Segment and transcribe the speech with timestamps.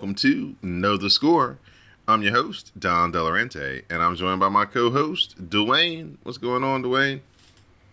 [0.00, 1.58] Welcome to Know the Score.
[2.08, 6.16] I'm your host, Don Delarente, and I'm joined by my co-host, Dwayne.
[6.22, 7.20] What's going on, Dwayne?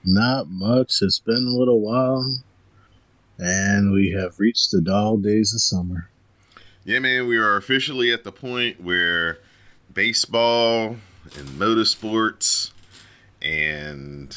[0.05, 1.01] Not much.
[1.01, 2.39] It's been a little while,
[3.37, 6.09] and we have reached the dog days of summer.
[6.85, 9.39] Yeah, man, we are officially at the point where
[9.93, 10.95] baseball
[11.37, 12.71] and motorsports
[13.41, 14.29] and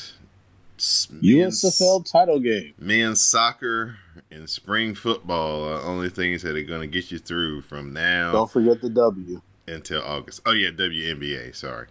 [0.76, 2.74] USFL title game.
[2.80, 3.98] men's soccer
[4.30, 8.32] and spring football are only things that are going to get you through from now
[8.32, 9.40] Don't forget the W.
[9.66, 10.40] until August.
[10.46, 11.54] Oh yeah, WNBA.
[11.54, 11.86] Sorry.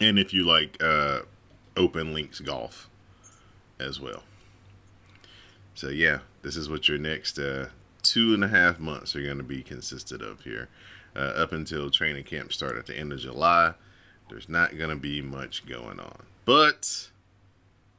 [0.00, 1.20] And if you like uh,
[1.76, 2.88] open links golf
[3.78, 4.22] as well.
[5.74, 7.68] So yeah, this is what your next uh,
[8.02, 10.68] two and a half months are going to be consisted of here,
[11.16, 13.74] uh, up until training camp start at the end of July.
[14.28, 17.10] There's not going to be much going on, but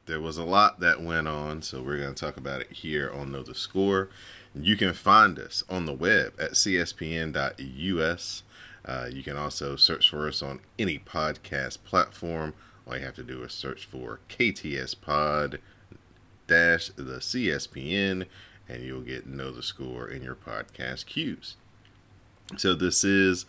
[0.06, 3.10] there was a lot that went on, so we're going to talk about it here
[3.12, 4.10] on Know the Score.
[4.54, 8.42] You can find us on the web at cspn.us.
[8.84, 12.54] Uh, you can also search for us on any podcast platform.
[12.86, 15.58] All you have to do is search for KTS Pod
[16.46, 18.26] dash the CSPN,
[18.68, 21.56] and you'll get Know the Score in your podcast queues.
[22.58, 23.46] So this is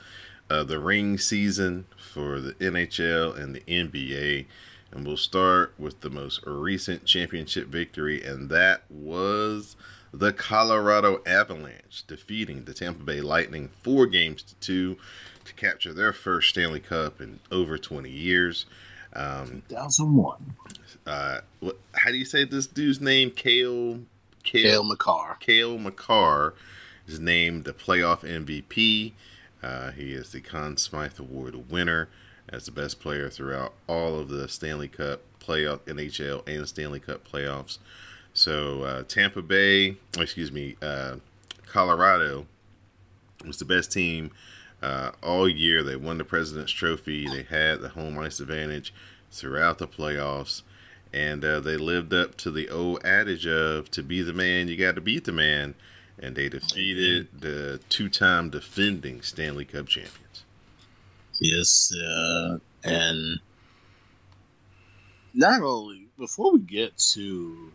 [0.50, 4.46] uh, the ring season for the NHL and the NBA.
[4.92, 9.76] And we'll start with the most recent championship victory, and that was
[10.14, 14.98] the Colorado Avalanche defeating the Tampa Bay Lightning four games to two
[15.44, 18.66] to capture their first Stanley Cup in over 20 years.
[19.14, 20.56] Um, 2001.
[21.06, 23.32] uh, what, how do you say this dude's name?
[23.32, 24.00] Cale.
[24.44, 25.38] Cale Makar.
[25.40, 26.54] Cale Makar
[27.08, 29.14] is named the playoff MVP.
[29.64, 32.08] Uh, he is the Conn Smythe Award winner
[32.50, 37.28] as the best player throughout all of the Stanley Cup playoff, NHL, and Stanley Cup
[37.28, 37.78] playoffs.
[38.34, 41.18] So uh, Tampa Bay, oh, excuse me, uh,
[41.66, 42.46] Colorado
[43.46, 44.32] was the best team
[44.82, 45.84] uh, all year.
[45.84, 47.28] They won the President's Trophy.
[47.28, 48.94] They had the home ice advantage
[49.32, 50.64] throughout the playoffs.
[51.14, 54.76] And uh, they lived up to the old adage of to be the man, you
[54.76, 55.76] got to beat the man.
[56.20, 60.25] And they defeated the two time defending Stanley Cup champions.
[61.40, 63.40] Yes, uh, and
[65.34, 67.72] not only before we get to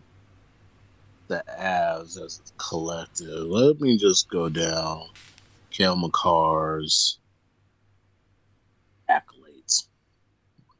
[1.29, 5.09] the Avs as a collective, let me just go down
[5.71, 7.19] Cale Makar's
[9.09, 9.89] accolades.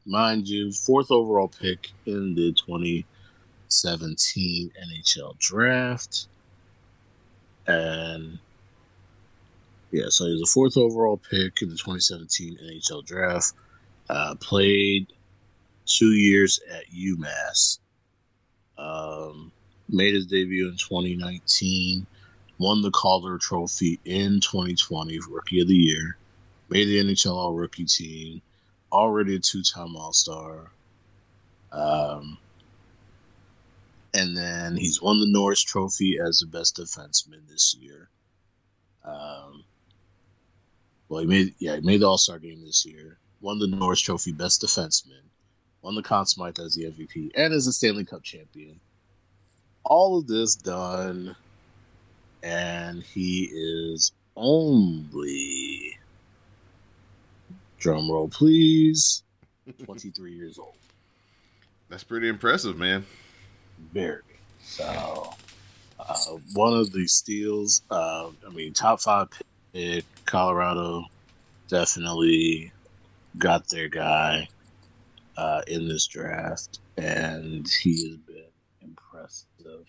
[0.05, 6.27] Mind you, fourth overall pick in the 2017 NHL draft.
[7.67, 8.39] And
[9.91, 13.53] yeah, so he was a fourth overall pick in the 2017 NHL draft.
[14.09, 15.07] Uh, played
[15.85, 17.79] two years at UMass.
[18.77, 19.51] Um,
[19.89, 22.05] made his debut in 2019.
[22.57, 26.17] Won the Calder Trophy in 2020 Rookie of the Year.
[26.69, 28.41] Made the NHL All Rookie team.
[28.91, 30.71] Already a two-time All Star.
[31.71, 32.37] Um,
[34.13, 38.09] and then he's won the Norris Trophy as the best defenseman this year.
[39.05, 39.63] Um,
[41.11, 43.17] well, he made yeah he made the All Star game this year.
[43.41, 45.19] Won the Norris Trophy Best Defenseman.
[45.81, 48.79] Won the Conn Smythe as the MVP and as a Stanley Cup champion.
[49.83, 51.35] All of this done,
[52.43, 55.99] and he is only
[57.77, 59.23] drum roll please
[59.83, 60.75] 23 years old.
[61.89, 63.05] That's pretty impressive, man.
[63.91, 64.21] Very
[64.63, 65.33] so.
[65.99, 66.15] Uh,
[66.53, 67.81] one of the steals.
[67.91, 69.27] Uh, I mean, top five
[69.73, 70.05] pick.
[70.31, 71.03] Colorado
[71.67, 72.71] definitely
[73.37, 74.47] got their guy
[75.35, 78.45] uh, in this draft, and he has been
[78.81, 79.85] impressive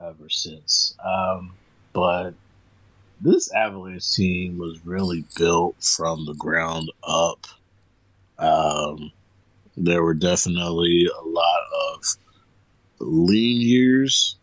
[0.00, 0.96] ever since.
[1.04, 1.54] Um,
[1.92, 2.32] but
[3.20, 7.46] this Avalanche team was really built from the ground up.
[8.36, 9.12] Um,
[9.76, 11.60] there were definitely a lot
[11.92, 12.04] of
[12.98, 14.34] lean years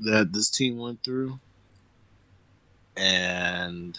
[0.00, 1.38] that this team went through.
[2.96, 3.98] And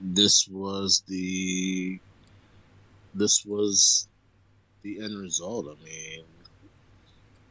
[0.00, 1.98] this was the
[3.14, 4.08] this was
[4.82, 5.66] the end result.
[5.66, 6.24] I mean,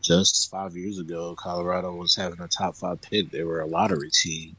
[0.02, 3.32] just five years ago, Colorado was having a top five pick.
[3.32, 4.56] They were a lottery team.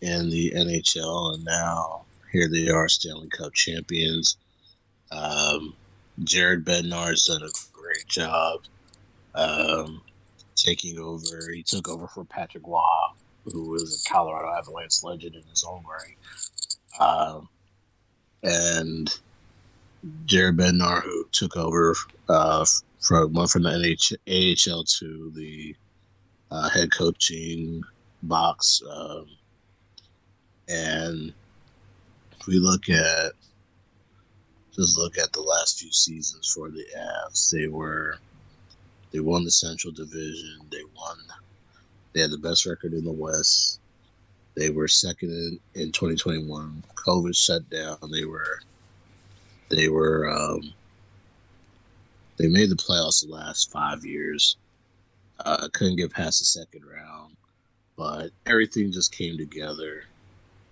[0.00, 4.36] in the NHL, and now here they are, Stanley Cup champions.
[5.12, 5.74] Um,
[6.22, 8.60] Jared Bednar's done a great job
[9.34, 10.02] um,
[10.54, 11.50] taking over.
[11.52, 12.80] He took over for Patrick Roy,
[13.44, 16.16] who was a Colorado Avalanche legend in his own right.
[17.00, 17.48] Um,
[18.42, 19.18] and
[20.24, 21.94] Jared Bednar, who took over
[22.28, 22.64] uh,
[23.00, 25.74] from from the NH- AHL to the
[26.50, 27.82] uh, head coaching
[28.22, 28.82] box.
[28.90, 29.26] Um,
[30.68, 31.32] and
[32.38, 33.32] if we look at
[34.74, 38.18] just look at the last few seasons for the Avs, they were
[39.12, 40.60] they won the Central Division.
[40.70, 41.18] They won.
[42.12, 43.80] They had the best record in the West.
[44.56, 46.82] They were second in, in 2021.
[46.94, 47.98] COVID shut down.
[48.10, 48.60] They were
[49.70, 50.74] they were um,
[52.36, 54.56] they made the playoffs the last five years.
[55.38, 57.36] Uh, couldn't get past the second round,
[57.96, 60.04] but everything just came together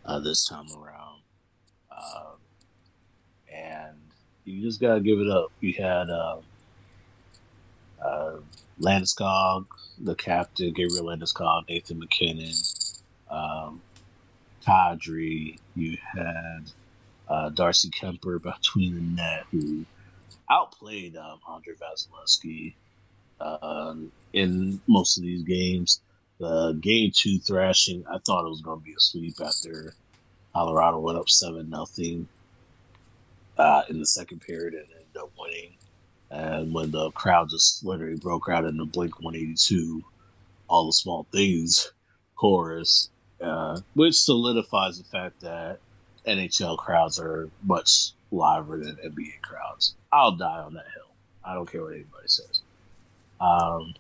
[0.05, 1.21] uh, this time around.
[1.91, 2.37] Um,
[3.53, 3.97] and
[4.45, 5.53] you just gotta give it up.
[5.61, 6.39] You had uh,
[8.05, 8.37] uh,
[8.81, 9.67] Landeskog,
[9.99, 12.53] the captain, Gabriel Landeskog, Nathan MacKinnon,
[13.31, 13.81] um,
[14.67, 15.59] Kadri.
[15.75, 16.71] You had
[17.29, 19.85] uh, Darcy Kuemper between the net, who
[20.51, 22.75] outplayed um, Andre Vasilevskiy
[23.41, 26.01] um, in most of these games.
[26.39, 29.93] The game two thrashing, I thought it was going to be a sweep after
[30.55, 32.29] Colorado went up seven nothing
[33.59, 35.78] uh, in the second period and ended up winning.
[36.31, 40.03] And when the crowd just literally broke out in the Blink 182,
[40.69, 41.93] all the small things
[42.37, 43.09] chorus,
[43.41, 45.79] uh, which solidifies the fact that
[46.27, 49.95] NHL crowds are much liver than NBA crowds.
[50.13, 51.11] I'll die on that hill.
[51.45, 52.61] I don't care what anybody says.
[53.41, 53.95] Um,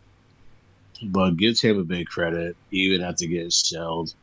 [1.02, 4.14] but give Tampa Bay credit, even after getting shelled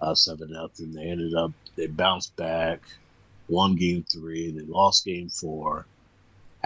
[0.00, 2.82] uh, seven nothing, they ended up they bounced back,
[3.48, 5.86] won game three, they lost game four,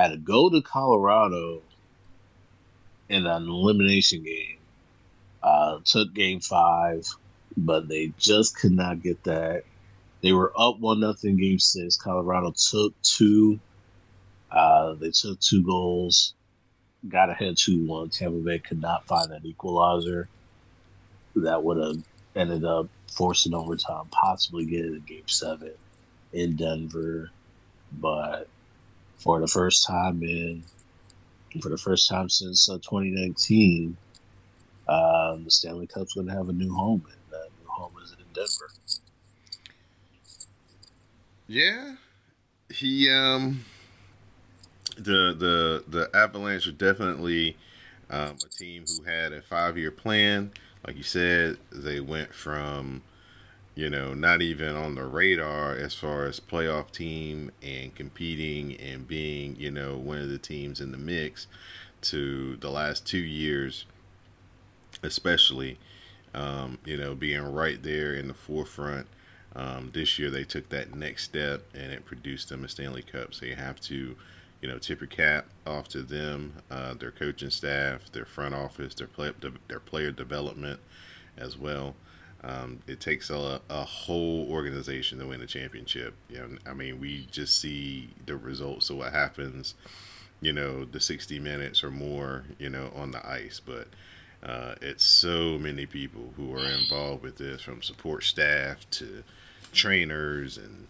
[0.02, 1.62] had to go to Colorado
[3.08, 4.58] in an elimination game.
[5.42, 7.06] Uh, took game five,
[7.56, 9.64] but they just could not get that
[10.22, 11.96] they were up one nothing game six.
[11.96, 13.58] Colorado took two.
[14.50, 16.34] Uh, they took two goals,
[17.08, 18.10] got ahead two one.
[18.10, 20.28] Tampa Bay could not find that equalizer.
[21.36, 22.02] That would have
[22.34, 25.72] ended up forcing overtime, possibly getting a game seven
[26.32, 27.30] in Denver.
[27.92, 28.48] But
[29.20, 30.64] for the first time in
[31.60, 33.96] for the first time since uh, 2019,
[34.88, 38.12] uh, the Stanley Cup's going to have a new home, and that new home is
[38.12, 38.70] in Denver.
[41.46, 41.96] Yeah,
[42.70, 43.64] he um
[44.96, 47.56] the the the Avalanche are definitely
[48.08, 50.52] um, a team who had a five year plan.
[50.86, 53.02] Like you said, they went from
[53.80, 59.08] you know not even on the radar as far as playoff team and competing and
[59.08, 61.46] being you know one of the teams in the mix
[62.02, 63.86] to the last two years,
[65.02, 65.78] especially
[66.34, 69.06] um, you know being right there in the forefront
[69.56, 73.32] um, this year they took that next step and it produced them a Stanley Cup.
[73.32, 74.14] So you have to,
[74.60, 78.94] you know, tip your cap off to them, uh, their coaching staff, their front office,
[78.94, 79.32] their play,
[79.68, 80.80] their player development
[81.36, 81.94] as well.
[82.42, 86.14] Um, it takes a, a whole organization to win a championship.
[86.30, 89.74] You know, I mean, we just see the results of what happens,
[90.40, 93.60] you know, the 60 minutes or more, you know, on the ice.
[93.64, 93.88] But
[94.42, 99.22] uh, it's so many people who are involved with this, from support staff to
[99.72, 100.86] trainers and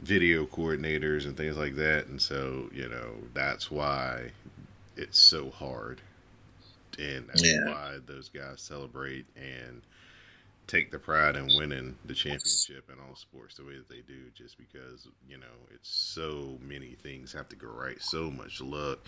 [0.00, 2.06] video coordinators and things like that.
[2.06, 4.30] And so, you know, that's why
[4.96, 6.00] it's so hard.
[6.98, 7.66] And that's yeah.
[7.66, 9.82] why those guys celebrate and
[10.66, 14.30] take the pride in winning the championship in all sports the way that they do,
[14.34, 18.98] just because, you know, it's so many things have to go right, so much luck.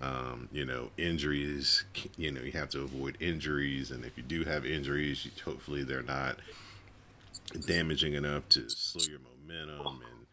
[0.00, 1.84] Um, you know, injuries,
[2.16, 3.92] you know, you have to avoid injuries.
[3.92, 6.38] And if you do have injuries, you, hopefully they're not
[7.66, 10.26] damaging enough to slow your momentum and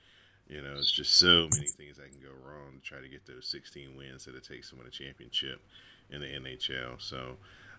[0.48, 3.26] you know it's just so many things that can go wrong to try to get
[3.26, 5.62] those 16 wins that it takes to win a championship
[6.10, 7.00] in the NHL.
[7.00, 7.38] So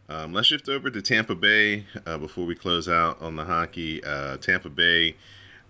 [0.08, 4.02] um, let's shift over to Tampa Bay uh, before we close out on the hockey.
[4.04, 5.16] Uh, Tampa Bay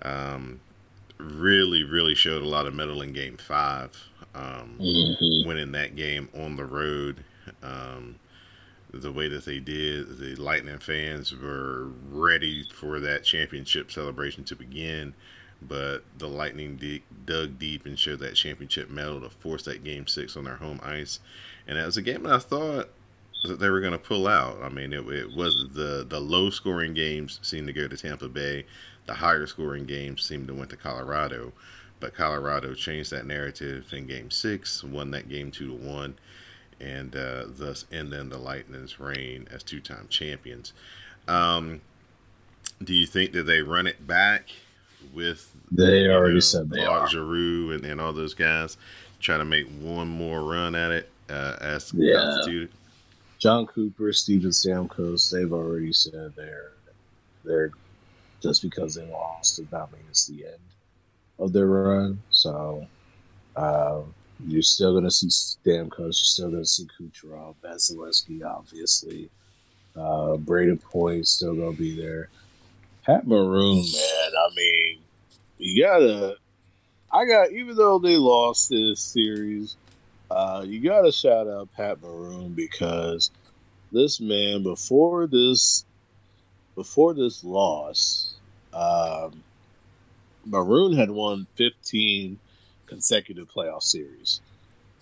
[0.03, 0.61] um,
[1.19, 3.91] really, really showed a lot of mettle in Game Five,
[4.35, 5.49] um, mm-hmm.
[5.49, 7.25] winning that game on the road.
[7.63, 8.17] Um,
[8.93, 10.19] the way that they did.
[10.19, 15.15] The Lightning fans were ready for that championship celebration to begin,
[15.63, 20.07] but the Lightning de- dug deep and showed that championship mettle to force that game
[20.07, 21.21] six on their home ice.
[21.67, 22.91] And it was a game that I thought
[23.45, 24.59] that they were going to pull out.
[24.63, 28.29] I mean, it, it was the the low scoring games seemed to go to Tampa
[28.29, 28.65] Bay,
[29.07, 31.53] the higher scoring games seemed to went to Colorado,
[32.01, 36.15] but Colorado changed that narrative in Game Six, won that game two to one,
[36.81, 40.73] and uh, thus in the Lightning's reign as two time champions.
[41.29, 41.81] Um,
[42.83, 44.49] do you think that they run it back
[45.15, 47.09] with They already know, said they are.
[47.09, 48.77] Giroux and, and all those guys
[49.21, 52.15] try to make one more run at it uh, as Yeah.
[52.15, 52.71] constituted?
[53.43, 56.71] Jon Cooper, Steven Stamkos, they've already said they're
[57.45, 57.73] they're
[58.41, 60.63] just because they lost does not mean it's the end
[61.41, 62.23] of their run.
[62.31, 62.87] So
[63.57, 64.15] um,
[64.47, 69.29] you're still gonna see Stamkos, you're still gonna see Kucherov, Vasilevsky, obviously.
[69.97, 72.29] Uh, Brayden Point still gonna be there.
[73.05, 74.31] Pat Maroon, man.
[74.39, 74.99] I mean,
[75.59, 76.37] you gotta.
[77.13, 79.75] I got even though they lost this series,
[80.33, 83.31] uh, you got to shout out Pat Maroon because
[83.91, 85.85] this man before this
[86.75, 88.35] before this loss,
[88.73, 89.43] um,
[90.47, 92.39] Maroon had won 15
[92.87, 94.41] consecutive playoff series.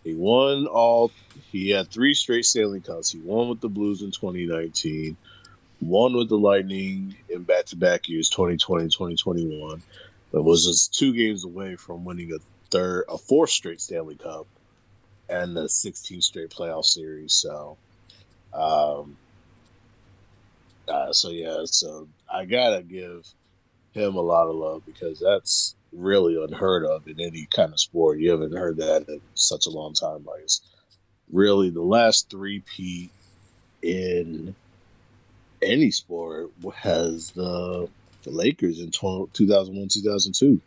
[0.02, 1.12] He won all.
[1.52, 3.10] He had three straight Stanley Cups.
[3.10, 5.16] He won with the Blues in 2019,
[5.80, 9.82] won with the Lightning in back-to-back years 2020 2021,
[10.32, 12.38] but was just two games away from winning a
[12.70, 14.46] third, a fourth straight Stanley Cup
[15.30, 17.32] and the 16 straight playoff series.
[17.32, 17.76] So,
[18.52, 19.16] um,
[20.88, 23.26] uh, so yeah, so I gotta give
[23.92, 28.18] him a lot of love because that's really unheard of in any kind of sport.
[28.18, 30.25] You haven't heard that in such a long time.
[30.25, 30.60] Like it's
[31.32, 33.10] really the last three peat
[33.82, 34.54] in
[35.62, 37.88] any sport has the,
[38.22, 40.60] the Lakers in 2001 2002.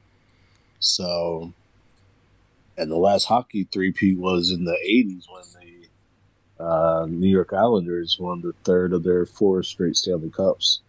[0.79, 1.53] So,
[2.77, 5.43] and the last hockey three-peat was in the 80s when
[6.59, 10.81] the uh, New York Islanders won the third of their four straight Stanley Cups.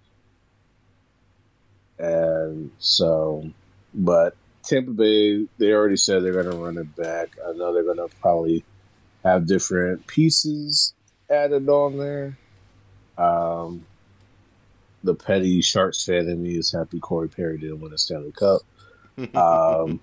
[1.99, 3.51] And so,
[3.93, 7.37] but Tampa Bay, they already said they're going to run it back.
[7.47, 8.65] I know they're going to probably
[9.23, 10.95] have different pieces
[11.31, 12.37] added on there.
[13.17, 13.87] Um,
[15.03, 18.63] the petty Sharks fan in me is happy Corey Perry didn't win a Stanley Cup.
[19.37, 20.01] Um,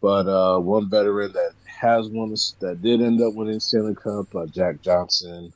[0.00, 2.30] but uh, one veteran that has won
[2.60, 5.52] that did end up winning Stanley Cup, uh, Jack Johnson,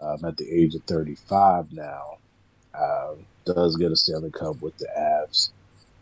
[0.00, 2.18] um, at the age of 35 now,
[2.78, 5.50] um, does get a Stanley Cup with the Avs.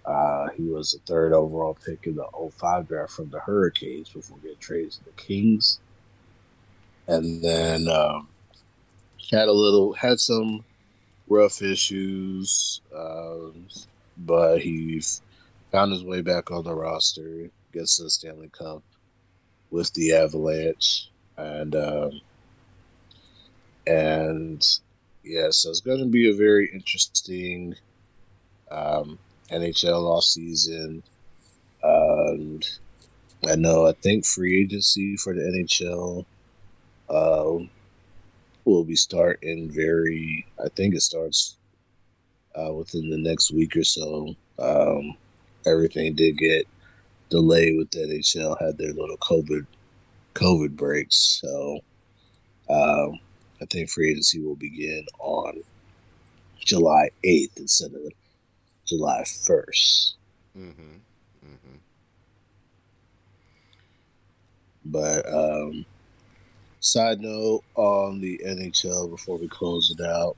[0.04, 2.26] Uh, he was the third overall pick in the
[2.58, 5.80] 05 draft from the Hurricanes before getting traded to the Kings.
[7.08, 8.28] And then um,
[9.30, 10.64] had a little, had some
[11.28, 13.66] rough issues, um,
[14.16, 15.02] but he
[15.72, 18.82] found his way back on the roster, gets the Stanley Cup
[19.70, 22.20] with the Avalanche, and um,
[23.86, 24.66] and
[25.22, 27.74] yeah, so it's going to be a very interesting
[28.70, 29.18] um,
[29.50, 31.02] NHL off season.
[31.84, 32.60] Um,
[33.46, 33.86] I know.
[33.86, 36.24] I think free agency for the NHL
[37.10, 37.66] uh,
[38.64, 40.46] will be starting very.
[40.58, 41.58] I think it starts
[42.54, 44.34] uh, within the next week or so.
[44.58, 45.16] Um,
[45.66, 46.66] everything did get
[47.30, 48.60] delayed with the NHL.
[48.60, 49.66] Had their little COVID
[50.34, 51.80] COVID breaks, so
[52.68, 53.18] um,
[53.60, 55.62] I think free agency will begin on
[56.64, 58.12] July eighth instead of
[58.86, 60.16] July first.
[60.56, 60.96] Mm-hmm.
[61.44, 61.76] Mm-hmm.
[64.84, 65.86] But um,
[66.80, 70.36] side note on the NHL before we close it out,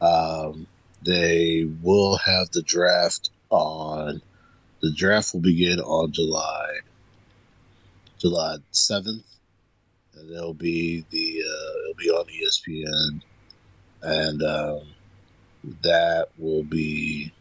[0.00, 0.66] um,
[1.04, 4.20] they will have the draft on.
[4.84, 6.80] The draft will begin on July
[8.18, 9.24] July seventh,
[10.14, 13.22] and it'll be the uh, it'll be on ESPN,
[14.02, 14.82] and um,
[15.80, 17.32] that will be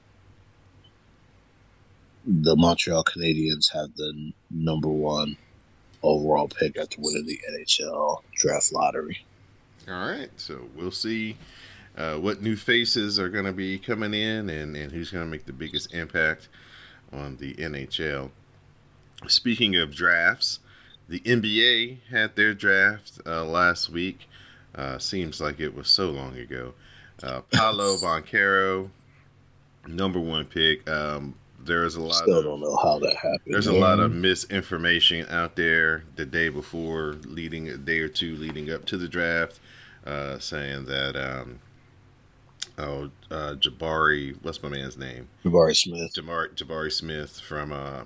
[2.25, 5.35] the Montreal Canadiens have the number one
[6.01, 9.25] overall pick after winning the NHL draft lottery.
[9.89, 11.35] All right, so we'll see
[11.97, 15.29] uh, what new faces are going to be coming in and, and who's going to
[15.29, 16.47] make the biggest impact
[17.13, 18.31] on the NHL.
[19.27, 20.59] Speaking of drafts,
[21.07, 24.27] the NBA had their draft uh, last week.
[24.75, 26.73] Uh, seems like it was so long ago.
[27.21, 28.89] Uh, Paolo Banchero,
[29.87, 30.89] number one pick.
[30.89, 33.41] Um, there's a lot Still of don't know how that happened.
[33.45, 38.35] there's a lot of misinformation out there the day before, leading a day or two
[38.35, 39.59] leading up to the draft,
[40.05, 41.59] uh, saying that um,
[42.77, 45.27] oh uh, Jabari, what's my man's name?
[45.45, 46.13] Jabari Smith.
[46.15, 48.03] Jabari Jabari Smith from uh,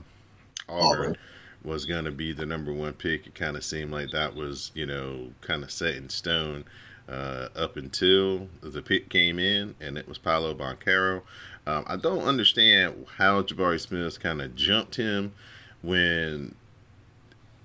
[0.69, 1.17] Auburn, Auburn.
[1.63, 3.27] was going to be the number one pick.
[3.27, 6.65] It kind of seemed like that was you know kind of set in stone.
[7.09, 11.21] uh, up until the pick came in, and it was Paolo Banchero.
[11.65, 15.33] Um, I don't understand how Jabari Smith kind of jumped him
[15.81, 16.55] when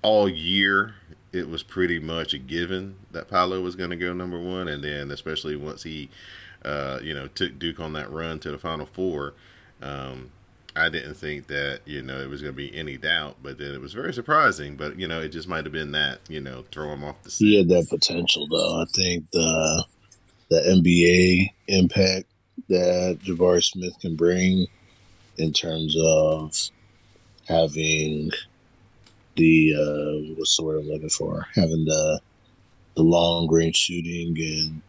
[0.01, 0.95] all year
[1.31, 4.83] it was pretty much a given that Paolo was going to go number one, and
[4.83, 6.09] then especially once he,
[6.65, 9.33] uh, you know, took Duke on that run to the Final Four.
[9.81, 10.31] Um,
[10.75, 13.73] I didn't think that you know it was going to be any doubt, but then
[13.73, 14.75] it was very surprising.
[14.75, 17.31] But you know, it just might have been that you know throw him off the.
[17.31, 17.47] Scene.
[17.47, 18.81] He had that potential, though.
[18.81, 19.85] I think the
[20.49, 22.25] the NBA impact
[22.69, 24.67] that Jabari Smith can bring
[25.37, 26.55] in terms of
[27.47, 28.31] having
[29.35, 31.47] the uh, what's the word I'm looking for?
[31.53, 32.19] Having the
[32.95, 34.81] the long range shooting and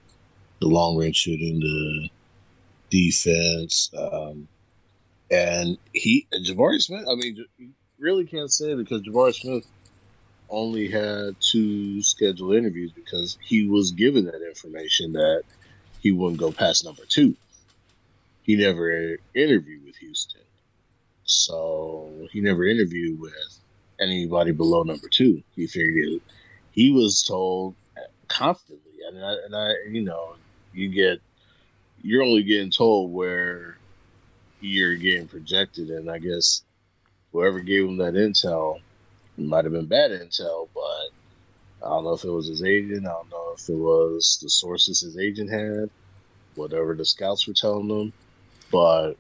[0.65, 2.09] the long range shooting, the
[2.89, 3.91] defense.
[3.97, 4.49] Um,
[5.31, 9.67] and he, Jabari Smith, I mean, you really can't say because Jabari Smith
[10.49, 15.43] only had two scheduled interviews because he was given that information that
[16.01, 17.37] he wouldn't go past number two.
[18.43, 20.41] He never interviewed with Houston.
[21.25, 23.59] So he never interviewed with
[24.01, 25.43] anybody below number two.
[25.57, 26.23] He figured
[26.71, 27.75] he was told
[28.29, 28.81] constantly.
[29.07, 30.37] And I, and I, you know,
[30.75, 31.21] you get,
[32.03, 33.79] you're only getting told where
[34.61, 36.63] you're getting projected, and I guess
[37.33, 38.81] whoever gave him that intel
[39.37, 41.11] might have been bad intel, but
[41.85, 43.07] I don't know if it was his agent.
[43.07, 45.91] I don't know if it was the sources his agent had,
[46.55, 48.13] whatever the scouts were telling them.
[48.71, 49.15] But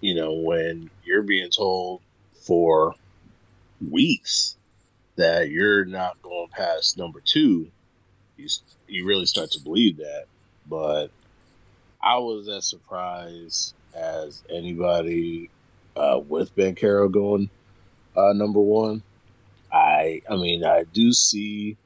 [0.00, 2.00] you know, when you're being told
[2.42, 2.94] for
[3.90, 4.56] weeks
[5.16, 7.70] that you're not going past number two,
[8.40, 8.48] you
[8.88, 10.24] you really start to believe that.
[10.68, 11.08] But
[12.02, 15.50] I was as surprised as anybody
[15.96, 17.50] uh, with Banchero going
[18.16, 19.02] uh, number one.
[19.72, 21.76] I I mean I do see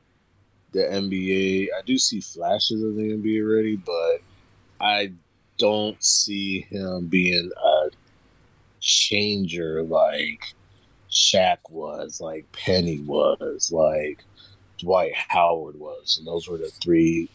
[0.73, 1.68] the NBA.
[1.76, 4.20] I do see flashes of the NBA already, but
[4.80, 5.12] I
[5.58, 7.90] don't see him being a
[8.80, 10.54] changer like
[11.11, 14.24] Shaq was, like Penny was, like
[14.85, 17.29] Dwight Howard was, and those were the three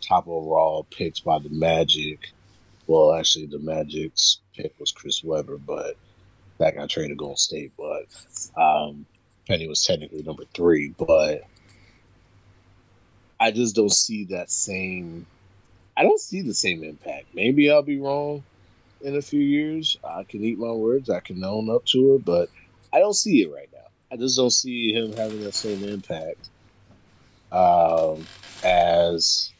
[0.00, 2.32] top overall picks by the Magic
[2.86, 5.96] well, actually, the Magic's pick was Chris Webber, but
[6.58, 7.72] that got traded to Golden State.
[7.76, 8.06] But
[8.56, 9.06] um,
[9.48, 11.42] Penny was technically number three, but
[13.40, 15.26] I just don't see that same.
[15.96, 17.26] I don't see the same impact.
[17.34, 18.44] Maybe I'll be wrong
[19.00, 19.98] in a few years.
[20.04, 21.10] I can eat my words.
[21.10, 22.50] I can own up to it, but
[22.92, 23.78] I don't see it right now.
[24.12, 26.50] I just don't see him having that same impact
[27.56, 28.26] um,
[28.62, 29.52] as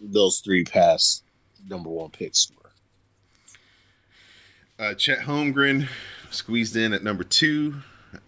[0.00, 1.22] those three past
[1.68, 2.70] number one picks were.
[4.84, 5.88] Uh, Chet Holmgren
[6.30, 7.74] squeezed in at number two.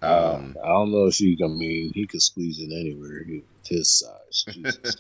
[0.03, 2.73] Uh, um, uh, I don't know if you can I mean he could squeeze in
[2.73, 3.25] anywhere.
[3.25, 4.45] He, his size.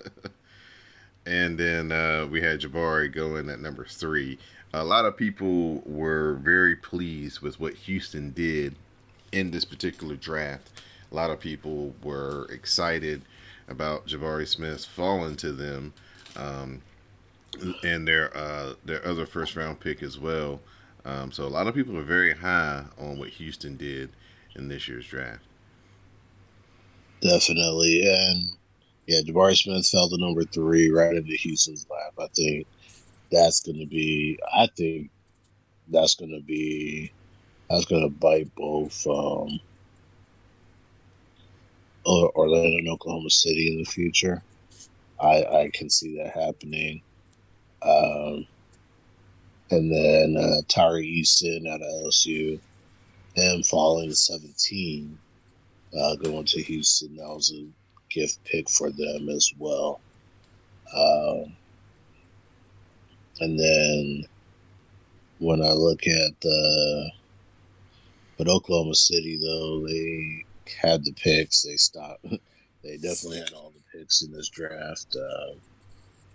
[1.26, 4.38] and then uh, we had Jabari going at number three.
[4.72, 8.76] A lot of people were very pleased with what Houston did
[9.32, 10.70] in this particular draft.
[11.10, 13.22] A lot of people were excited
[13.70, 15.94] about Jabari Smith falling to them.
[16.36, 16.82] Um,
[17.82, 20.60] and their uh, their other first round pick as well.
[21.04, 24.10] Um, so a lot of people are very high on what Houston did
[24.54, 25.42] in this year's draft.
[27.20, 28.50] Definitely, and
[29.06, 32.14] yeah, Jabari Smith fell to number three right into Houston's lap.
[32.18, 32.66] I think
[33.30, 34.38] that's going to be.
[34.54, 35.10] I think
[35.88, 37.12] that's going to be.
[37.68, 39.60] That's going to bite both um,
[42.10, 44.42] Orlando and Oklahoma City in the future.
[45.20, 47.02] I I can see that happening.
[47.82, 48.46] Um,
[49.70, 52.58] and then uh, Tari Eason out of LSU,
[53.34, 55.16] him falling to 17,
[55.98, 57.16] uh, going to Houston.
[57.16, 57.66] That was a
[58.12, 60.00] gift pick for them as well.
[60.94, 61.56] Um,
[63.40, 64.24] and then
[65.38, 67.10] when I look at the,
[68.36, 70.44] but Oklahoma City though they
[70.80, 72.24] had the picks, they stopped.
[72.82, 75.16] they definitely had all the picks in this draft.
[75.16, 75.54] Uh,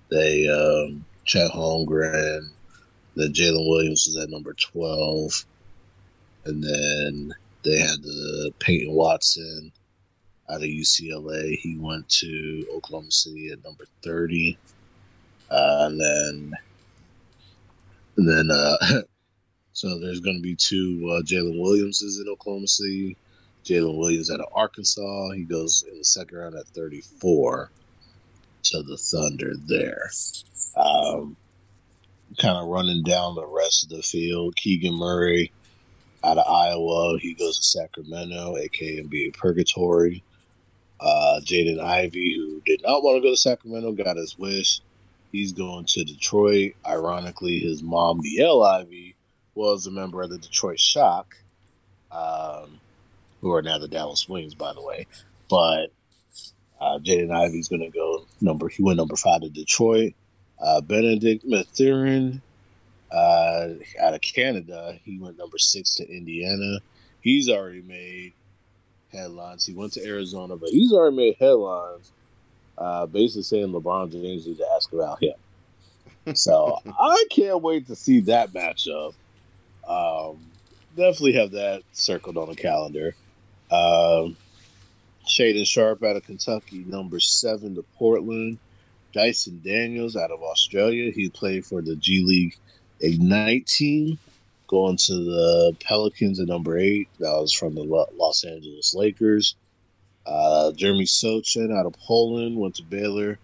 [0.09, 2.49] they um, Chet Holmgren.
[3.15, 5.45] Then Jalen Williams was at number 12.
[6.45, 9.71] And then they had the Peyton Watson
[10.49, 11.57] out of UCLA.
[11.57, 14.57] He went to Oklahoma City at number 30.
[15.49, 16.53] Uh, and then,
[18.17, 18.77] and then, uh,
[19.73, 23.17] so there's going to be two uh, Jalen Williamses in Oklahoma City.
[23.65, 25.31] Jalen Williams out of Arkansas.
[25.31, 27.71] He goes in the second round at 34
[28.63, 30.09] to the Thunder there.
[30.75, 31.35] Um,
[32.39, 34.55] kind of running down the rest of the field.
[34.55, 35.51] Keegan Murray
[36.23, 37.17] out of Iowa.
[37.19, 40.23] He goes to Sacramento, aka NBA Purgatory.
[40.99, 44.79] Uh, Jaden Ivey, who did not want to go to Sacramento, got his wish.
[45.31, 46.73] He's going to Detroit.
[46.87, 49.15] Ironically, his mom, Niele Ivey,
[49.53, 51.35] was a member of the Detroit Shock,
[52.11, 52.79] um,
[53.45, 55.05] who are now the Dallas Wings, by the way.
[55.51, 55.91] But
[56.81, 58.69] uh, Jaden Ivey's going to go number.
[58.69, 60.15] He went number five to Detroit.
[60.59, 62.41] Uh, Bennedict Mathurin
[63.11, 63.67] uh,
[64.01, 66.79] out of Canada, he went number six to Indiana.
[67.21, 68.33] He's already made
[69.11, 69.63] headlines.
[69.63, 72.11] He went to Arizona, but he's already made headlines,
[72.79, 76.35] uh, basically saying LeBron James needs to ask about him.
[76.35, 79.13] So I can't wait to see that matchup.
[79.87, 80.39] Um,
[80.95, 83.13] definitely have that circled on the calendar.
[83.71, 84.37] Um,
[85.27, 88.59] Shaedon Sharpe out of Kentucky, number seven to Portland.
[89.13, 91.11] Dyson Daniels out of Australia.
[91.11, 92.57] He played for the G League
[92.99, 94.19] Ignite team,
[94.67, 97.07] going to the Pelicans at number eight.
[97.19, 99.55] That was from the Los Angeles Lakers.
[100.25, 103.37] Uh, Jeremy Sochan out of Poland went to Baylor.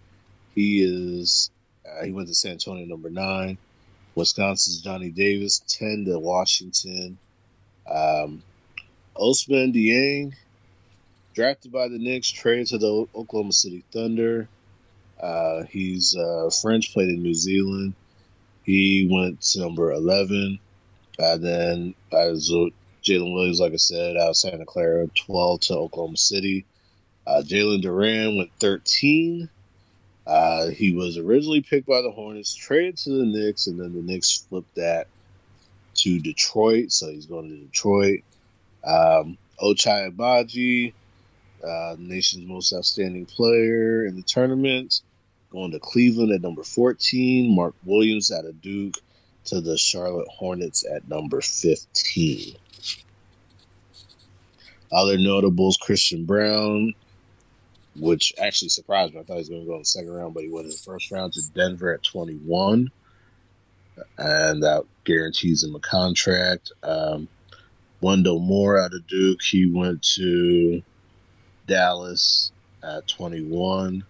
[0.54, 1.50] He is
[1.86, 3.56] uh, he went to San Antonio number nine.
[4.14, 7.18] Wisconsin's Johnny Davis ten to Washington.
[7.90, 8.42] Um,
[9.16, 10.34] Ousmane Dieng
[11.34, 14.48] drafted by the Knicks, traded to the Oklahoma City Thunder.
[15.20, 17.94] Uh, he's uh, French, played in New Zealand.
[18.64, 20.58] He went to number 11.
[21.18, 22.50] And then as
[23.02, 26.64] Jalen Williams, like I said, out of Santa Clara, 12 to Oklahoma City.
[27.26, 29.48] Uh, Jalen Duren went 13.
[30.26, 34.02] Uh, he was originally picked by the Hornets, traded to the Knicks, and then the
[34.02, 35.08] Knicks flipped that
[35.96, 36.92] to Detroit.
[36.92, 38.22] So he's going to Detroit.
[38.84, 40.92] Um, Ochai Agbaji,
[41.66, 45.02] uh, nation's most outstanding player in the tournament.
[45.50, 47.54] Going to Cleveland at number 14.
[47.54, 48.96] Mark Williams out of Duke
[49.44, 52.56] to the Charlotte Hornets at number 15.
[54.92, 56.94] Other notables Christian Braun,
[57.96, 59.20] which actually surprised me.
[59.20, 60.70] I thought he was going to go in the second round, but he went in
[60.70, 62.90] the first round to Denver at 21.
[64.18, 66.72] And that guarantees him a contract.
[66.82, 67.28] Um,
[68.02, 70.82] Wendell Moore out of Duke, he went to
[71.66, 72.50] Dallas
[72.82, 74.04] at 21.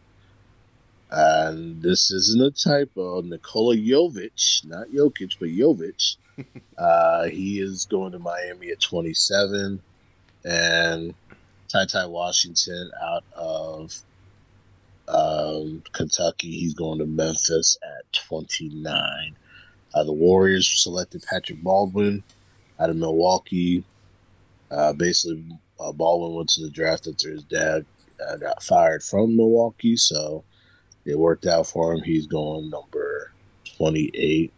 [1.10, 3.20] And this isn't a typo.
[3.20, 6.16] Nikola Jovic, not Jokic, but Jovic,
[6.78, 9.80] uh, he is going to Miami at 27.
[10.44, 11.14] And
[11.68, 13.94] Ty Ty Washington out of
[15.06, 19.36] um, Kentucky, he's going to Memphis at 29.
[19.94, 22.22] Uh, the Warriors selected Patrick Baldwin
[22.78, 23.84] out of Milwaukee.
[24.70, 25.44] Uh, basically,
[25.78, 27.84] uh, Baldwin went to the draft after his dad
[28.26, 30.44] uh, got fired from Milwaukee, so
[31.04, 32.02] it worked out for him.
[32.02, 33.32] He's going number
[33.76, 34.52] 28.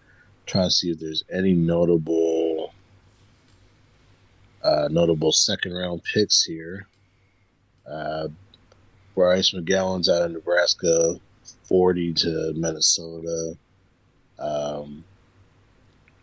[0.46, 2.74] Trying to see if there's any notable
[4.62, 6.87] uh, notable second round picks here.
[7.90, 8.29] Uh,
[9.14, 11.18] Bryce McGowens out of Nebraska,
[11.64, 13.57] 40 to Minnesota.
[14.38, 15.05] Um,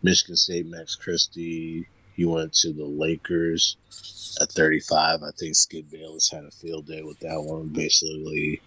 [0.02, 3.76] Michigan State, Max Christie, he went to the Lakers
[4.40, 5.22] at 35.
[5.22, 8.60] I think Skip Bayless had a field day with that one, basically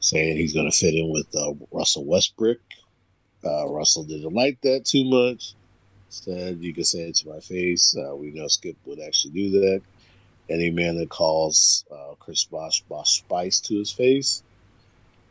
[0.00, 2.58] saying he's going to fit in with uh, Russell Westbrook.
[3.44, 5.54] Uh, Russell didn't like that too much.
[6.08, 7.96] Said, you can say it to my face.
[7.96, 9.82] Uh, we know Skip would actually do that.
[10.48, 14.42] Any man that calls uh, Chris Bosh Bosh Spice to his face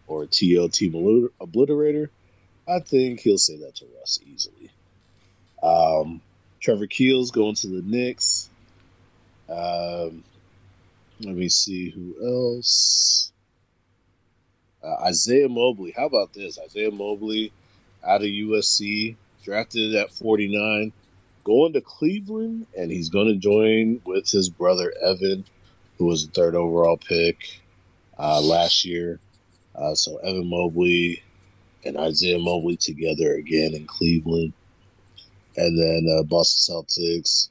[0.07, 0.79] or TOT
[1.41, 2.09] Obliterator,
[2.67, 4.71] I think he'll say that to Russ easily.
[5.65, 6.21] Um,
[6.61, 8.49] Trevor Keels going to the Knicks.
[9.49, 10.23] Um,
[11.21, 13.31] let me see who else.
[14.83, 15.91] Uh, Isaiah Mobley.
[15.95, 16.59] How about this?
[16.59, 17.51] Isaiah Mobley
[18.05, 20.93] out of USC, drafted at 49,
[21.43, 25.45] going to Cleveland, and he's going to join with his brother Evan,
[25.97, 27.61] who was the third overall pick
[28.19, 29.19] uh, last year.
[29.73, 31.23] Uh, so Evan Mobley
[31.83, 34.53] and Isaiah Mobley together again in Cleveland.
[35.57, 37.49] And then uh, Boston Celtics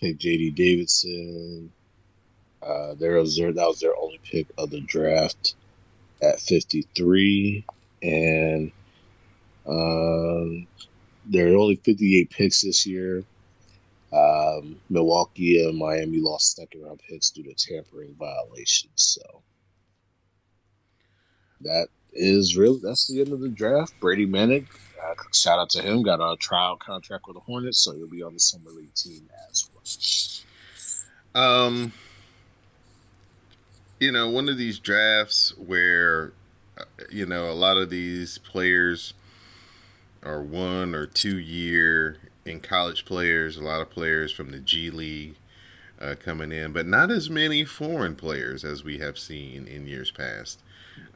[0.00, 0.50] picked J.D.
[0.50, 1.72] Davidson.
[2.62, 5.54] Uh, their, that was their only pick of the draft
[6.22, 7.64] at 53,
[8.02, 8.72] and
[9.66, 10.66] um,
[11.26, 13.24] there are only 58 picks this year.
[14.12, 18.92] Um, Milwaukee and Miami lost second round picks due to tampering violations.
[18.94, 19.42] So
[21.62, 23.98] that is really that's the end of the draft.
[24.00, 24.66] Brady Manek,
[25.02, 28.22] uh, shout out to him, got a trial contract with the Hornets, so he'll be
[28.22, 31.44] on the summer league team as well.
[31.44, 31.92] Um,
[33.98, 36.32] you know, one of these drafts where
[36.78, 39.14] uh, you know a lot of these players
[40.22, 43.56] are one or two year in college players.
[43.56, 45.36] A lot of players from the G League
[46.00, 50.10] uh, coming in, but not as many foreign players as we have seen in years
[50.10, 50.60] past.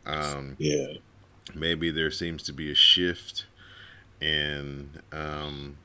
[0.08, 0.98] Um, Yeah.
[1.54, 3.46] maybe there seems to be a shift
[4.20, 5.78] in um,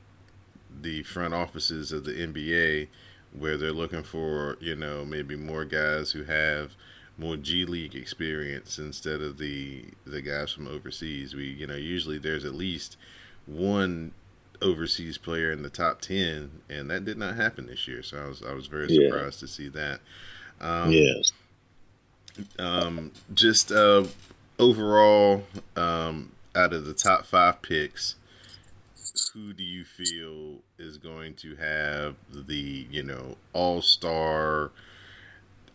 [0.82, 2.88] the front offices of the NBA
[3.32, 6.72] where they're looking for, you know, maybe more guys who have
[7.18, 11.34] more G League experience instead of the the guys from overseas.
[11.34, 12.96] We, you know, usually there's at least
[13.46, 14.12] one
[14.62, 18.02] overseas player in the top 10 and that did not happen this year.
[18.02, 18.90] So I was I was very Yeah.
[18.90, 20.00] surprised to see that.
[20.60, 21.32] Um, yes.
[22.58, 24.04] Um, just uh,
[24.58, 25.44] overall,
[25.76, 28.16] um, out of the top five picks,
[29.32, 34.70] who do you feel is going to have the you know all star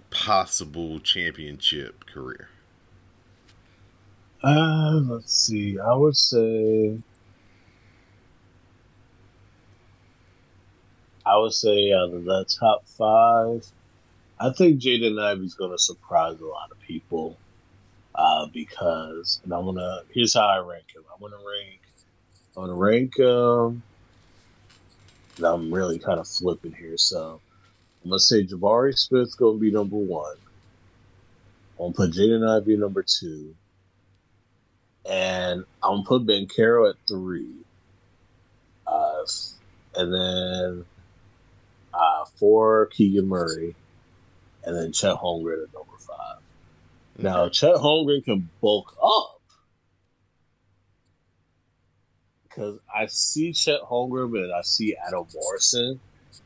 [0.10, 2.50] possible championship career?
[4.44, 5.78] Uh, let's see.
[5.80, 6.98] I would say.
[11.26, 13.68] I would say out of the top five,
[14.40, 17.38] I think Jaden Ivey's going to surprise a lot of people.
[18.16, 20.02] Uh, because, and I'm gonna.
[20.12, 21.04] Here's how I rank him.
[21.14, 21.80] I'm gonna rank.
[22.58, 23.18] I'm gonna rank.
[23.18, 23.84] him,
[25.38, 27.40] and I'm really kind of flipping here, so
[28.04, 30.36] I'm gonna say Jabari Smith's gonna be number one.
[31.80, 33.56] I'm gonna put Jaden Ivey number two
[35.10, 37.54] and I'm gonna put Banchero at three,
[38.86, 39.26] uh,
[39.96, 40.86] and then
[41.94, 43.76] uh, four Keegan Murray,
[44.64, 46.38] and then Chet Holmgren at number five.
[47.18, 49.40] Now Chet Holmgren can bulk up
[52.60, 56.00] because I see Chet Holmgren, and I see Adam Morrison,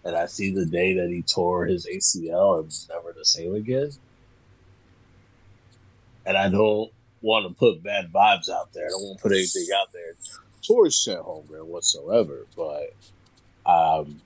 [0.04, 3.56] and I see the day that he tore his ACL and was never the same
[3.56, 3.90] again.
[6.26, 8.86] And I don't want to put bad vibes out there.
[8.86, 10.14] I don't want to put anything out there
[10.62, 12.46] towards Chet Holmgren whatsoever.
[12.56, 12.94] But
[13.66, 14.22] um,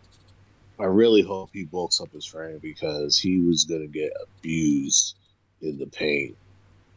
[0.79, 5.15] I really hope he bulks up his frame because he was going to get abused
[5.61, 6.35] in the paint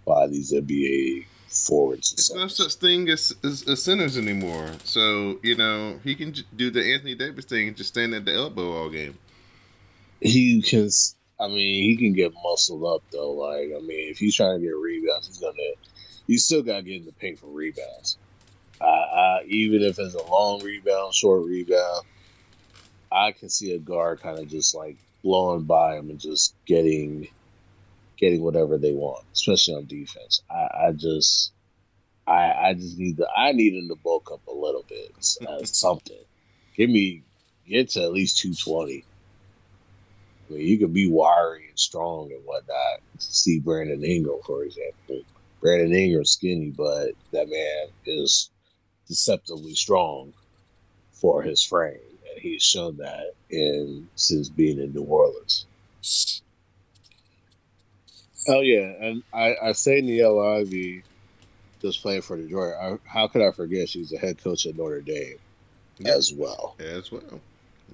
[0.07, 2.13] by these NBA forwards.
[2.13, 4.71] It's no such thing as, as, as centers anymore.
[4.85, 8.25] So you know he can j- do the Anthony Davis thing and just stand at
[8.25, 9.19] the elbow all game.
[10.21, 10.89] He can.
[11.39, 13.33] I mean, he can get muscled up though.
[13.33, 15.55] Like, I mean, if he's trying to get rebounds, he's gonna.
[16.27, 18.19] You still got to get in the paint for rebounds.
[18.81, 22.07] Uh, uh, even if it's a long rebound, short rebound,
[23.13, 27.29] I can see a guard kind of just like blowing by him and just getting,
[28.17, 30.43] getting whatever they want, especially on defense.
[30.51, 31.53] I, I just,
[32.27, 35.13] I, I just need the, I need him to bulk up a little bit,
[35.47, 36.17] uh, something.
[36.77, 37.23] Give me,
[37.69, 39.05] get to at least two twenty.
[40.49, 43.01] I mean, you could be wiry and strong and whatnot.
[43.19, 45.23] See Brandon Ingram, for example.
[45.61, 48.51] Brandon Ingram's skinny, but that man is
[49.07, 50.33] deceptively strong
[51.13, 51.99] for his frame,
[52.41, 55.67] he's shown that in since being in New Orleans.
[58.49, 61.03] Oh yeah, and I, I say Niele Ivey
[61.83, 62.75] just playing for Detroit.
[62.81, 65.37] I, how could I forget she's the head coach at Notre Dame
[65.99, 66.13] Yeah.
[66.13, 66.75] as well?
[66.79, 67.41] as well.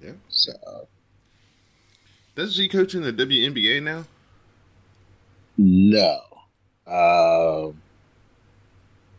[0.02, 0.12] Yeah.
[0.28, 0.52] So
[2.36, 4.04] Doesn't she coach in the WNBA now?
[5.58, 6.20] No.
[6.86, 7.80] Um,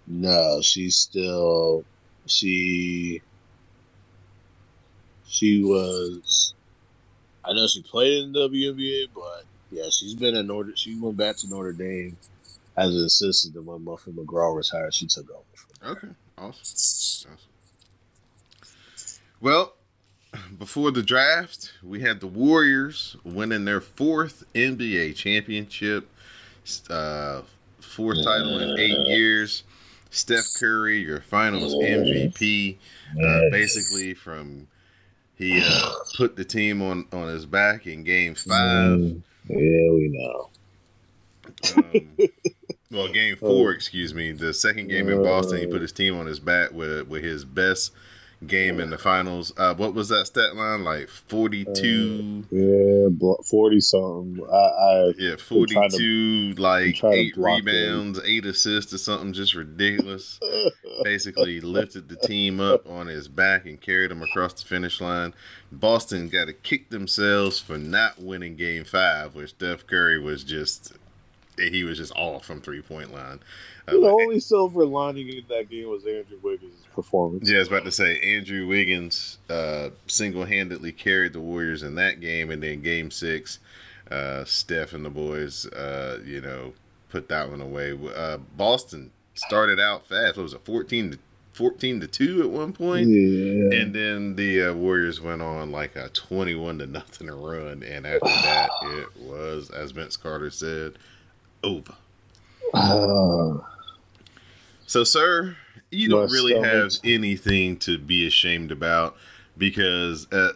[0.07, 1.83] no, she's still
[2.25, 3.21] she
[5.27, 6.53] she was
[7.43, 11.17] I know she played in the WNBA, but yeah, she's been in Notre she went
[11.17, 12.17] back to Notre Dame
[12.75, 17.31] as an assistant and when Muffet McGraw retired, she took over Okay, awesome.
[17.33, 17.37] awesome.
[19.39, 19.73] Well,
[20.57, 26.09] before the draft, we had the Warriors winning their fourth NBA championship,
[26.89, 27.43] uh,
[27.79, 29.63] fourth title in eight years.
[30.09, 32.77] Steph Curry, your Finals MVP,
[33.21, 34.67] uh, basically from
[35.37, 38.99] he uh, put the team on on his back in Game Five.
[38.99, 40.49] Mm, yeah, we know.
[41.75, 42.29] Um,
[42.91, 44.31] well, game four, excuse me.
[44.31, 47.45] The second game in Boston, he put his team on his back with with his
[47.45, 47.91] best
[48.45, 49.51] game in the finals.
[49.57, 50.83] Uh, what was that stat line?
[50.83, 52.43] Like forty two.
[52.51, 53.07] Yeah,
[53.49, 54.45] forty something.
[54.51, 57.37] I, I yeah, I'm forty to- Like eight it.
[57.37, 60.39] rebounds, eight assists, or something just ridiculous.
[61.03, 65.33] Basically, lifted the team up on his back and carried them across the finish line.
[65.71, 70.93] Boston got to kick themselves for not winning Game Five, where Steph Curry was just
[71.57, 73.39] he was just off from three point line.
[73.87, 77.49] Uh, the only silver lining in that game was Andrew Wiggins' performance.
[77.49, 81.95] Yeah, I was about to say Andrew Wiggins uh, single handedly carried the Warriors in
[81.95, 83.59] that game, and then Game Six,
[84.11, 86.73] uh, Steph and the boys, uh, you know,
[87.09, 87.97] put that one away.
[88.15, 90.35] Uh, Boston started out fast.
[90.37, 91.19] What was it, fourteen to
[91.53, 93.07] fourteen to two at one point.
[93.07, 93.79] Yeah.
[93.79, 98.27] And then the uh, Warriors went on like a twenty-one to nothing run, and after
[98.27, 100.99] that, it was, as Vince Carter said,
[101.67, 101.95] over.
[102.73, 103.59] Uh,
[104.85, 105.57] So, sir,
[105.91, 109.15] you don't really have anything to be ashamed about
[109.57, 110.55] because at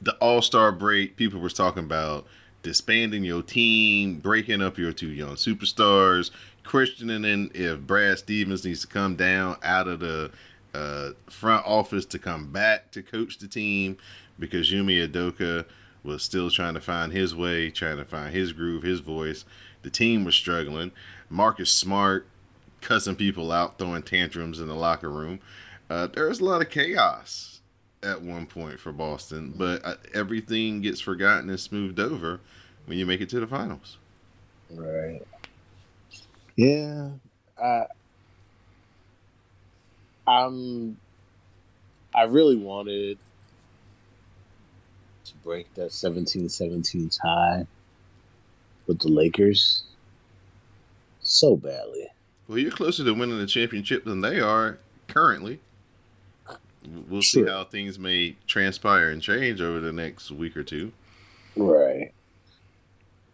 [0.00, 2.26] the All Star break, people were talking about
[2.62, 6.30] disbanding your team, breaking up your two young superstars,
[6.64, 10.30] questioning if Brad Stevens needs to come down out of the
[10.74, 13.96] uh, front office to come back to coach the team
[14.38, 15.64] because Ime Udoka
[16.02, 19.44] was still trying to find his way, trying to find his groove, his voice.
[19.84, 20.90] The team was struggling.
[21.30, 22.26] Marcus Smart
[22.80, 25.40] cussing people out, throwing tantrums in the locker room.
[25.88, 27.60] Uh, there was a lot of chaos
[28.02, 32.40] at one point for Boston, but uh, everything gets forgotten and smoothed over
[32.86, 33.98] when you make it to the finals.
[34.70, 35.22] right.
[36.56, 37.10] Yeah.
[37.62, 37.86] I.
[40.26, 40.96] I'm.
[42.14, 43.18] I really wanted
[45.24, 47.66] to break that 17-17 tie
[48.86, 49.84] with the Lakers
[51.20, 52.08] so badly.
[52.46, 55.60] Well, you're closer to winning the championship than they are currently.
[57.08, 60.92] We'll see how things may transpire and change over the next week or two.
[61.56, 62.12] Right.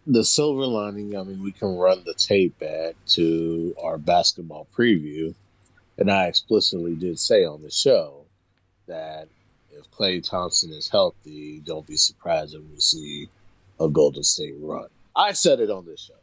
[0.07, 5.35] The silver lining, I mean, we can run the tape back to our basketball preview.
[5.97, 8.23] And I explicitly did say on the show
[8.87, 9.27] that
[9.71, 13.29] if Klay Thompson is healthy, don't be surprised if we see
[13.79, 14.87] a Golden State run.
[15.15, 16.13] I said it on this show,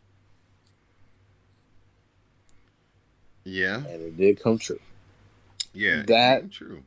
[3.45, 4.81] Yeah, and it did come true.
[5.73, 6.83] yeah, That- true.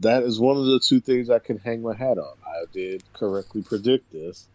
[0.00, 2.36] That is one of the two things I can hang my hat on.
[2.44, 4.46] I did correctly predict this.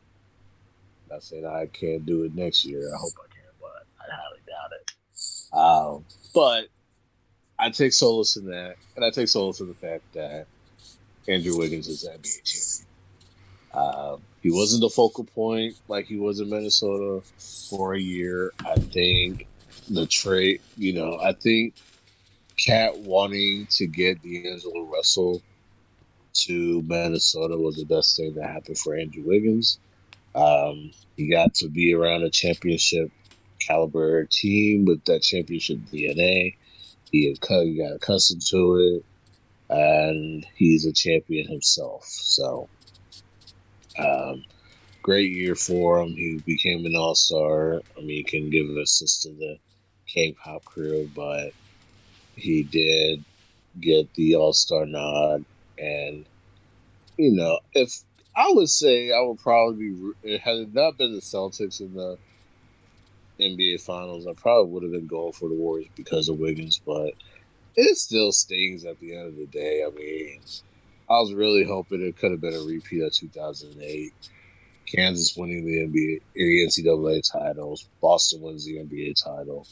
[1.10, 2.94] Not saying I can't do it next year.
[2.94, 5.56] I hope I can, but I highly doubt it.
[5.56, 6.68] Um, but
[7.60, 10.48] I take solace in that, and I take solace in the fact that
[11.28, 12.88] Andrew Wiggins is NBA champion.
[13.74, 17.22] Um, he wasn't the focal point like he was in Minnesota
[17.70, 18.52] for a year.
[18.66, 19.48] I think
[19.90, 21.76] the trade, you know, I think
[22.58, 25.42] KAT wanting to get D'Angelo Russell
[26.34, 29.80] to Minnesota was the best thing that happened for Andrew Wiggins.
[30.34, 33.12] Um, he got to be around a championship
[33.60, 36.56] caliber team with that championship DNA.
[37.12, 39.06] He, he got accustomed to it,
[39.70, 42.06] and he's a champion himself.
[42.06, 42.70] So,
[43.98, 44.44] um,
[45.02, 46.10] great year for him.
[46.10, 47.82] He became an all star.
[47.98, 49.58] I mean, he can give assist to the
[50.08, 51.54] K pop crew, but
[52.36, 53.24] he did
[53.80, 55.46] get the All Star nod,
[55.78, 56.26] and
[57.18, 57.92] you know, if
[58.36, 59.92] I would say I would probably
[60.24, 62.18] be, had it not been the Celtics in the
[63.40, 67.14] NBA Finals, I probably would have been going for the Warriors because of Wiggins, but
[67.76, 69.84] it still stings at the end of the day.
[69.86, 70.42] I mean,
[71.12, 74.14] I was really hoping it could have been a repeat of 2008.
[74.86, 79.66] Kansas winning the NBA, NCAA titles, Boston wins the NBA title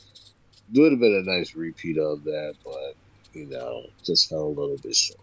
[0.74, 2.96] it would have been a nice repeat of that, but
[3.34, 5.20] you know, just fell a little bit short.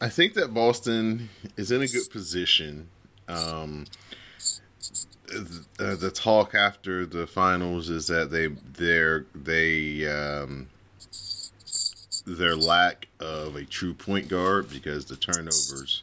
[0.00, 2.88] I think that Boston is in a good position.
[3.26, 3.86] Um,
[5.26, 10.68] the, the talk after the finals is that they they're they um,
[12.36, 16.02] their lack of a true point guard because the turnovers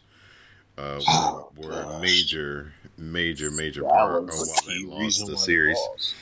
[0.78, 5.38] uh, Oh, were, were a major major major That part of why they lost the
[5.38, 5.78] series.
[5.92, 6.16] lost.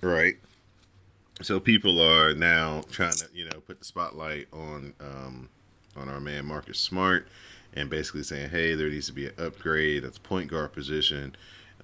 [0.00, 0.36] Right.
[1.42, 5.48] So people are now trying to, you know, put the spotlight on um,
[5.96, 7.26] on our man Marcus Smart,
[7.74, 11.34] and basically saying, hey, there needs to be an upgrade at the point guard position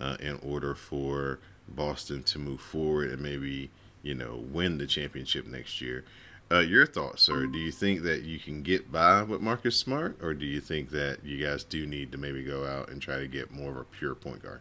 [0.01, 3.71] uh, in order for Boston to move forward and maybe,
[4.03, 6.05] you know, win the championship next year.
[6.53, 7.47] Uh, your thoughts, sir?
[7.47, 10.91] Do you think that you can get by with Marcus Smart, or do you think
[10.91, 13.77] that you guys do need to maybe go out and try to get more of
[13.77, 14.61] a pure point guard?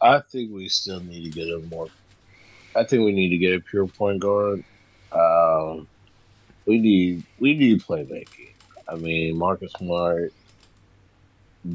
[0.00, 1.86] I think we still need to get a more.
[2.74, 4.64] I think we need to get a pure point guard.
[5.12, 5.86] Um,
[6.66, 8.50] we need we need playmaking.
[8.88, 10.32] I mean, Marcus Smart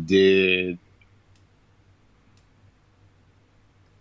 [0.05, 0.77] did.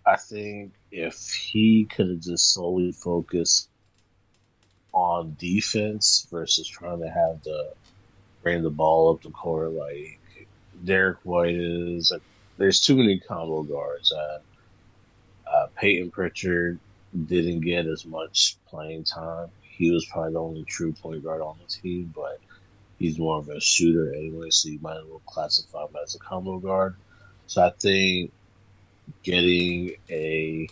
[0.05, 3.69] I think if he could have just solely focused
[4.97, 7.71] on defense versus trying to have the
[8.42, 10.19] bring the ball up the court like
[10.85, 12.13] Derek White is,
[12.57, 14.11] there's too many combo guards.
[14.11, 14.38] Uh,
[15.53, 16.79] uh, Peyton Pritchard
[17.27, 19.49] didn't get as much playing time.
[19.61, 22.40] He was probably the only true point guard on the team, but
[22.99, 26.19] he's more of a shooter anyway, so you might as well classify him as a
[26.19, 26.94] combo guard.
[27.49, 28.33] So I think
[29.23, 30.69] getting a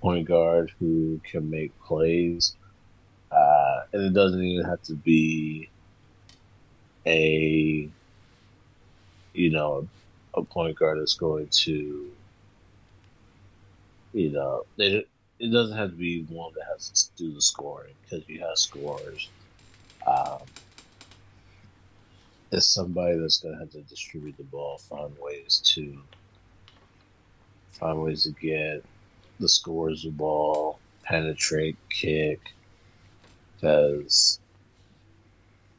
[0.00, 2.54] point guard who can make plays
[3.34, 5.68] uh, and it doesn't even have to be
[7.06, 7.88] a
[9.34, 9.86] you know
[10.34, 12.10] a point guard that's going to
[14.12, 18.26] you know it doesn't have to be one that has to do the scoring because
[18.28, 19.28] you have scorers.
[20.06, 20.38] Um,
[22.52, 25.98] it's somebody that's going to have to distribute the ball, find ways to
[27.72, 28.84] find ways to get
[29.40, 32.40] the scores the ball, penetrate, kick.
[33.64, 34.40] Because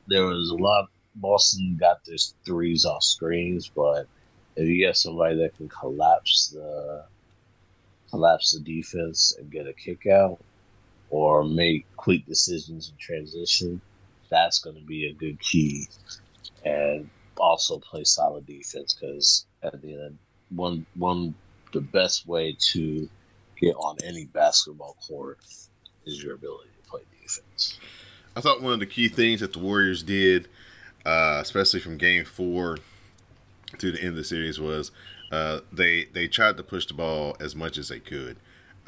[0.08, 0.90] there was a lot.
[1.14, 4.08] Boston got their threes off screens, but
[4.56, 7.06] if you get somebody that can collapse the
[8.10, 10.40] collapse the defense and get a kick out,
[11.12, 13.80] or make quick decisions in transition,
[14.30, 15.88] that's going to be a good key.
[16.66, 17.08] And
[17.38, 20.18] also play solid defense because at the end,
[20.50, 21.36] one one
[21.72, 23.08] the best way to
[23.62, 25.38] get on any basketball court
[26.08, 26.70] is your ability
[28.36, 30.47] I thought one of the key things that the Warriors did,
[31.05, 32.78] uh, especially from Game Four
[33.78, 34.91] to the end of the series, was
[35.32, 38.38] uh, they they tried to push the ball as much as they could.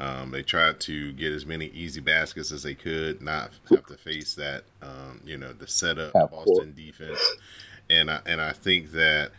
[0.00, 3.96] Um, they tried to get as many easy baskets as they could, not have to
[3.96, 7.18] face that, um, you know, the setup of Boston defense.
[7.90, 9.32] And I, and I think that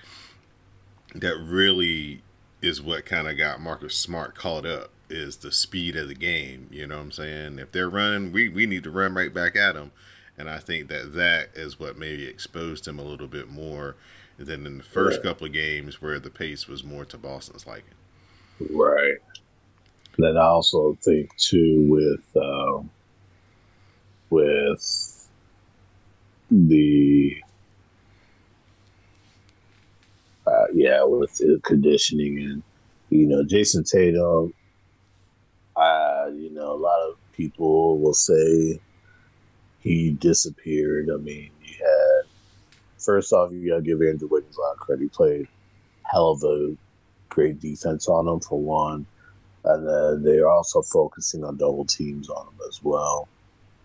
[1.15, 2.23] that really
[2.61, 6.67] is what kind of got Marcus Smart caught up is the speed of the game.
[6.71, 7.59] You know what I'm saying?
[7.59, 9.91] If they're running, we, we need to run right back at them.
[10.37, 13.95] And I think that that is what maybe exposed him a little bit more
[14.37, 15.29] than in the first yeah.
[15.29, 17.95] couple of games where the pace was more to Boston's liking.
[18.71, 19.17] Right.
[20.17, 22.81] Then I also think too with uh,
[24.29, 25.29] with
[26.51, 27.37] the
[30.45, 32.63] uh, yeah with the conditioning and
[33.09, 34.53] you know Jayson Tatum.
[35.75, 38.81] Uh, you know, a lot of people will say
[39.79, 41.09] he disappeared.
[41.09, 42.29] I mean, you had
[42.97, 45.03] first off, you gotta give Andrew Wiggins a lot of credit.
[45.03, 45.47] He played
[46.03, 46.75] hell of a
[47.29, 49.05] great defense on him for one,
[49.63, 53.29] and then they're also focusing on double teams on him as well.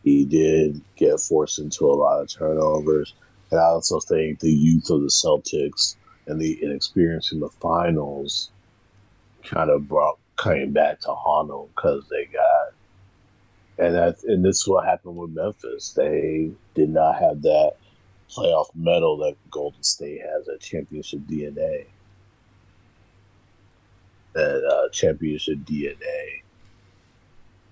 [0.03, 3.15] He did get forced into a lot of turnovers,
[3.53, 5.95] and I also think the youth of the Celtics
[6.27, 8.51] and the inexperience in the finals
[9.45, 12.74] kind of brought came back to haunt them because they got
[13.79, 15.93] and that and this is what happened with Memphis.
[15.93, 17.75] They did not have that
[18.31, 21.87] playoff mettle that Golden State has, a championship DNA.
[24.35, 26.43] That uh, championship DNA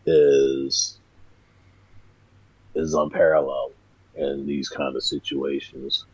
[0.07, 0.99] is
[2.75, 3.73] is unparalleled
[4.15, 6.05] in these kind of situations.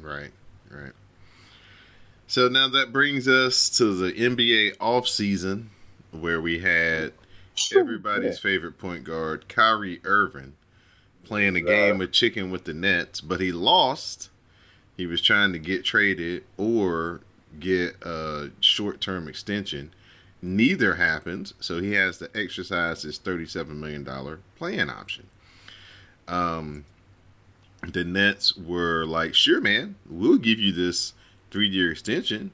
[0.00, 0.30] Right,
[0.70, 0.92] right.
[2.26, 5.68] So now that brings us to the NBA offseason
[6.10, 7.12] where we had
[7.76, 10.54] everybody's favorite point guard, Kyrie Irving,
[11.24, 14.30] playing a game of chicken with the Nets, but he lost.
[14.96, 17.20] He was trying to get traded or
[17.60, 19.92] get a short term extension.
[20.40, 24.06] Neither happens, so he has to exercise his $37 million
[24.56, 25.26] playing option.
[26.28, 26.84] Um,
[27.86, 31.14] the Nets were like, sure, man, we'll give you this
[31.50, 32.52] three year extension.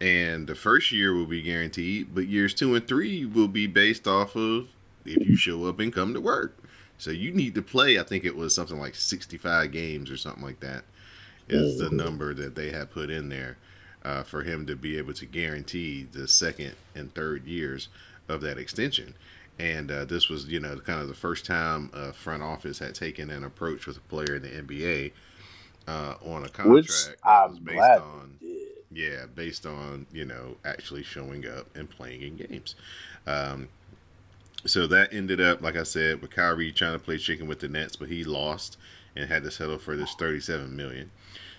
[0.00, 4.06] And the first year will be guaranteed, but years two and three will be based
[4.06, 4.68] off of
[5.04, 6.58] if you show up and come to work.
[6.98, 7.98] So you need to play.
[7.98, 10.84] I think it was something like 65 games or something like that
[11.48, 13.56] is the number that they had put in there
[14.04, 17.88] uh, for him to be able to guarantee the second and third years
[18.28, 19.14] of that extension.
[19.58, 22.94] And uh, this was, you know, kind of the first time a front office had
[22.94, 25.12] taken an approach with a player in the NBA
[25.88, 26.92] uh, on a contract Which
[27.24, 28.38] I'm based on,
[28.96, 32.74] yeah, based on you know actually showing up and playing in games.
[33.26, 33.68] Um,
[34.64, 37.68] so that ended up, like I said, with Kyrie trying to play chicken with the
[37.68, 38.76] Nets, but he lost
[39.14, 41.10] and had to settle for this 37 million.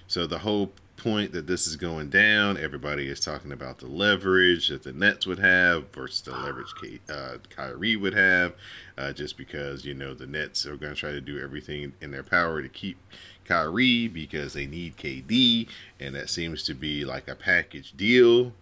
[0.07, 4.67] So the whole point that this is going down, everybody is talking about the leverage
[4.67, 8.53] that the Nets would have versus the leverage uh, Kyrie would have,
[8.97, 12.11] uh, just because you know the Nets are going to try to do everything in
[12.11, 12.97] their power to keep
[13.45, 15.69] Kyrie because they need KD,
[15.99, 18.53] and that seems to be like a package deal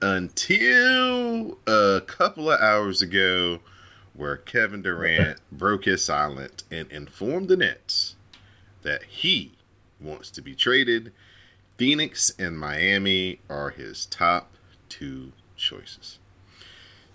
[0.00, 3.60] until a couple of hours ago
[4.12, 8.16] where Kevin Durant broke his silence and informed the Nets
[8.82, 9.52] that he
[10.00, 11.12] wants to be traded.
[11.76, 14.52] Phoenix and Miami are his top
[14.88, 16.18] two choices.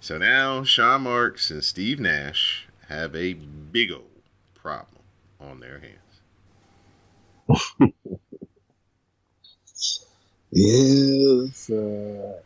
[0.01, 4.03] So now Sean Marks and Steve Nash have a big old
[4.53, 5.03] problem
[5.39, 5.99] on their hands.
[10.51, 11.69] yes.
[11.69, 12.39] Uh,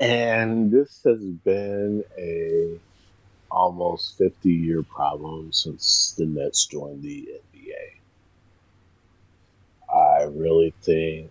[0.00, 2.78] and this has been a
[3.50, 7.93] almost 50 year problem since the Nets joined the NBA.
[9.94, 11.30] I really think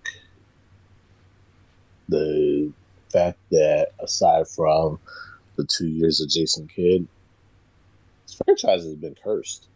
[2.09, 2.72] the
[3.11, 4.99] fact that aside from
[5.55, 7.07] the two years of Jason Kidd,
[8.26, 9.68] this franchise has been cursed.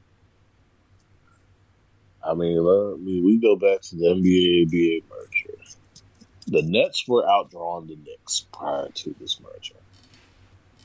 [2.23, 5.57] I mean, I mean, we go back to the NBA ABA merger.
[6.47, 9.75] The Nets were outdrawn the Knicks prior to this merger.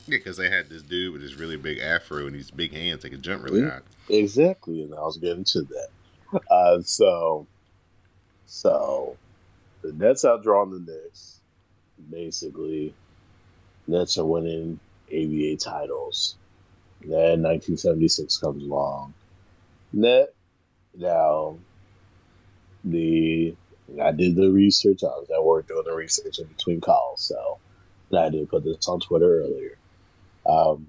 [0.07, 3.03] Yeah, because they had this dude with this really big afro and these big hands
[3.03, 3.79] that could jump really high.
[4.09, 5.87] Exactly, and I was getting to that.
[6.49, 7.45] Uh, so,
[8.45, 9.17] so
[9.81, 11.39] the Nets outdrawn the Knicks.
[12.09, 12.93] Basically,
[13.87, 16.35] Nets are winning ABA titles.
[17.01, 19.13] Then 1976 comes along.
[19.91, 20.33] Net
[20.95, 21.57] now
[22.83, 23.55] the
[24.01, 25.03] I did the research.
[25.03, 27.59] I was at work doing the research in between calls, so
[28.17, 29.77] I did put this on Twitter earlier.
[30.45, 30.87] Um,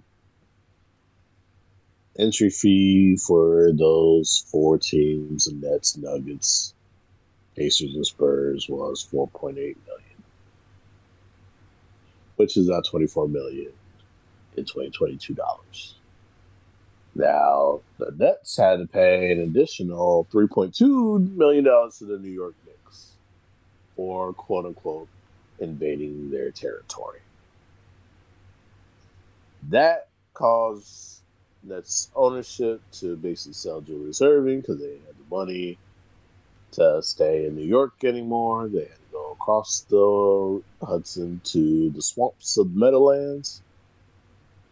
[2.19, 6.74] entry fee for those four teams: Nets, Nuggets,
[7.57, 10.23] Pacers, and Spurs was four point eight million,
[12.37, 13.73] which is now twenty four million
[14.57, 15.97] in twenty twenty two dollars.
[17.15, 22.19] Now the Nets had to pay an additional three point two million dollars to the
[22.19, 23.13] New York Knicks
[23.97, 25.09] for quote unquote
[25.61, 27.21] invading their territory.
[29.71, 31.21] That caused
[31.63, 35.79] Nets ownership to basically sell Julius Erving because they had the money
[37.01, 38.69] stay in New York anymore.
[38.69, 43.63] They had to go across the Hudson to the swamps of the Meadowlands.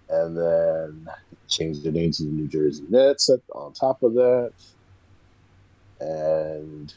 [0.09, 1.09] And then
[1.49, 4.53] changed their name to the New Jersey Nets on top of that.
[6.01, 6.93] And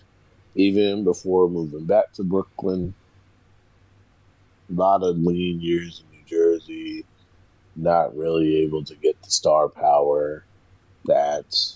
[0.55, 2.93] even before moving back to Brooklyn,
[4.69, 7.05] a lot of lean years in New Jersey,
[7.75, 10.43] not really able to get the star power
[11.05, 11.75] that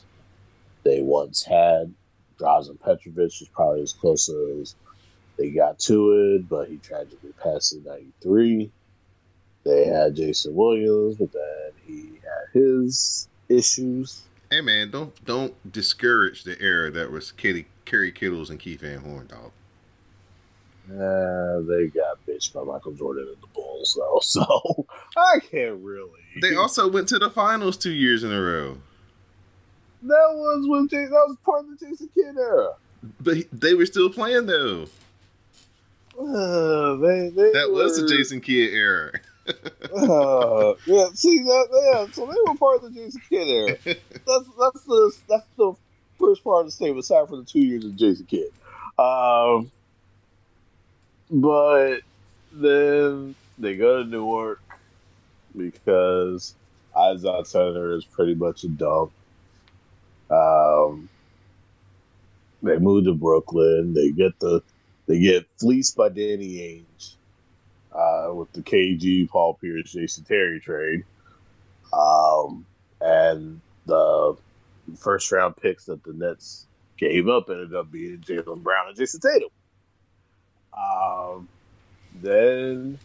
[0.84, 1.94] they once had.
[2.40, 4.76] Drazen Petrovic was probably as close as
[5.38, 8.70] they got to it, but he tragically passed in 93.
[9.66, 14.24] They had Jayson Williams, but then he had his issues.
[14.50, 19.00] Hey man, don't don't discourage the era that was Kitty, Kerry Kittles and Keith Van
[19.00, 19.52] Horn, dog.
[20.92, 26.10] Uh, they got bitched by Michael Jordan and the Bulls, though, so I can't really.
[26.42, 28.78] They also went to the finals two years in a row,
[30.04, 32.74] that was when Jay, that was part of the Jason Kidd era.
[33.22, 34.86] but he- they were still playing though.
[36.20, 39.12] Uh, they, they That was the Jason Kidd era.
[39.48, 41.68] Uh, yeah, see that?
[41.72, 43.78] Yeah, so they were part of the Jason Kidd era.
[43.86, 45.74] That's that's the that's the
[46.20, 48.50] first part of the statement, aside from the two years of Jason Kidd.
[49.00, 49.72] Um,
[51.32, 52.02] but
[52.52, 54.62] then they go to Newark
[55.56, 56.54] because
[56.96, 59.12] Izod Center is pretty much a dump.
[60.30, 61.10] Um,
[62.62, 63.94] they move to Brooklyn.
[63.94, 64.62] They get the
[65.08, 67.16] they get fleeced by Danny Ainge
[67.94, 71.04] uh, with the KG Paul Pierce Jason Terry trade,
[71.94, 72.66] um,
[73.02, 74.38] and the
[74.98, 76.68] first round picks that the Nets
[76.98, 79.50] gave up ended up being Jaylen Brown and Jayson Tatum.
[80.78, 81.48] Um,
[82.22, 83.00] then,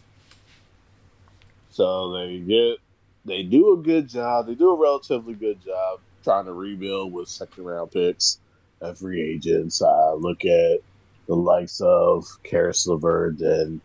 [1.71, 2.77] so they get
[3.25, 4.47] they do a good job.
[4.47, 8.39] They do a relatively good job trying to rebuild with second round picks
[8.81, 9.81] and free agents.
[9.81, 10.79] Uh, look at
[11.27, 13.79] the likes of Caris LeVert and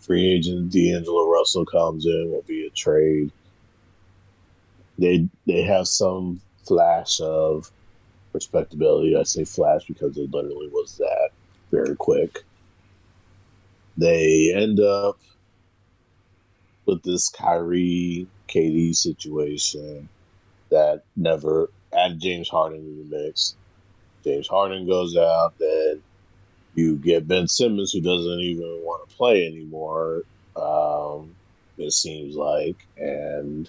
[0.00, 3.30] free agent D'Angelo Russell comes in will be a trade.
[4.98, 7.70] They they have some flash of
[8.32, 9.16] respectability.
[9.16, 11.30] I say flash because it literally was that
[11.70, 12.42] very quick.
[13.96, 15.18] They end up
[16.86, 20.08] with this Kyrie KD situation
[20.70, 23.56] that never add James Harden in the mix.
[24.24, 26.02] James Harden goes out, then
[26.74, 30.22] you get Ben Simmons, who doesn't even want to play anymore.
[30.56, 31.34] Um,
[31.78, 33.68] it seems like, and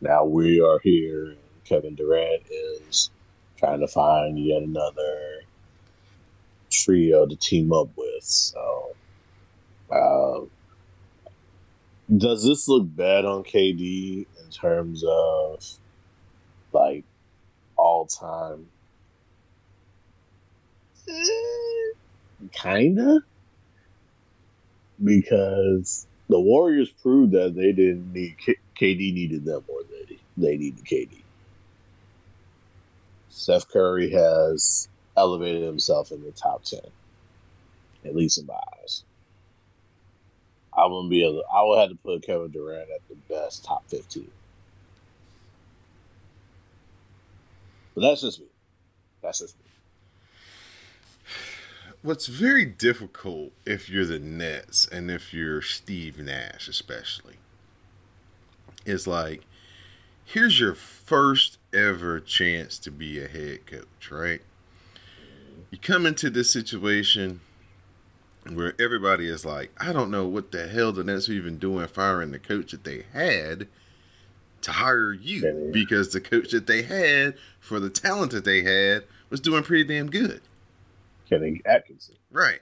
[0.00, 1.34] now we are here.
[1.64, 3.10] Kevin Durant is
[3.56, 5.42] trying to find yet another
[6.70, 8.24] trio to team up with.
[8.24, 8.94] So,
[9.90, 10.50] um,
[12.14, 15.64] does this look bad on KD in terms of
[16.72, 17.04] like
[17.82, 18.68] all time?
[22.52, 23.20] Kinda,
[25.02, 28.36] because the Warriors proved that they didn't need
[28.80, 31.22] KD needed them more than they, needed KD.
[33.30, 36.80] Steph Curry has elevated himself in the top ten,
[38.04, 39.04] at least in my eyes.
[40.76, 41.42] I wouldn't be able.
[41.54, 44.30] I would have to put Kevin Durant at the best top fifteen.
[47.94, 48.46] But that's just me.
[49.22, 49.64] That's just me.
[52.02, 57.36] What's very difficult if you're the Nets and if you're Steve Nash, especially,
[58.84, 59.42] is like,
[60.24, 64.40] here's your first ever chance to be a head coach, right?
[65.70, 67.40] You come into this situation
[68.52, 71.86] where everybody is like, I don't know what the hell the Nets are even doing
[71.86, 73.68] firing the coach that they had
[74.62, 79.04] to hire you because the coach that they had for the talent that they had
[79.30, 80.40] was doing pretty damn good.
[81.28, 82.16] Kenny Atkinson.
[82.30, 82.60] Right.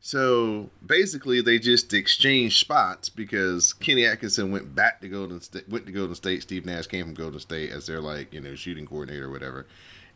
[0.00, 5.84] So basically, they just exchanged spots because Kenny Atkinson went back to Golden State, went
[5.86, 6.42] to Golden State.
[6.42, 9.66] Steve Nash came from Golden State as their like you know shooting coordinator or whatever,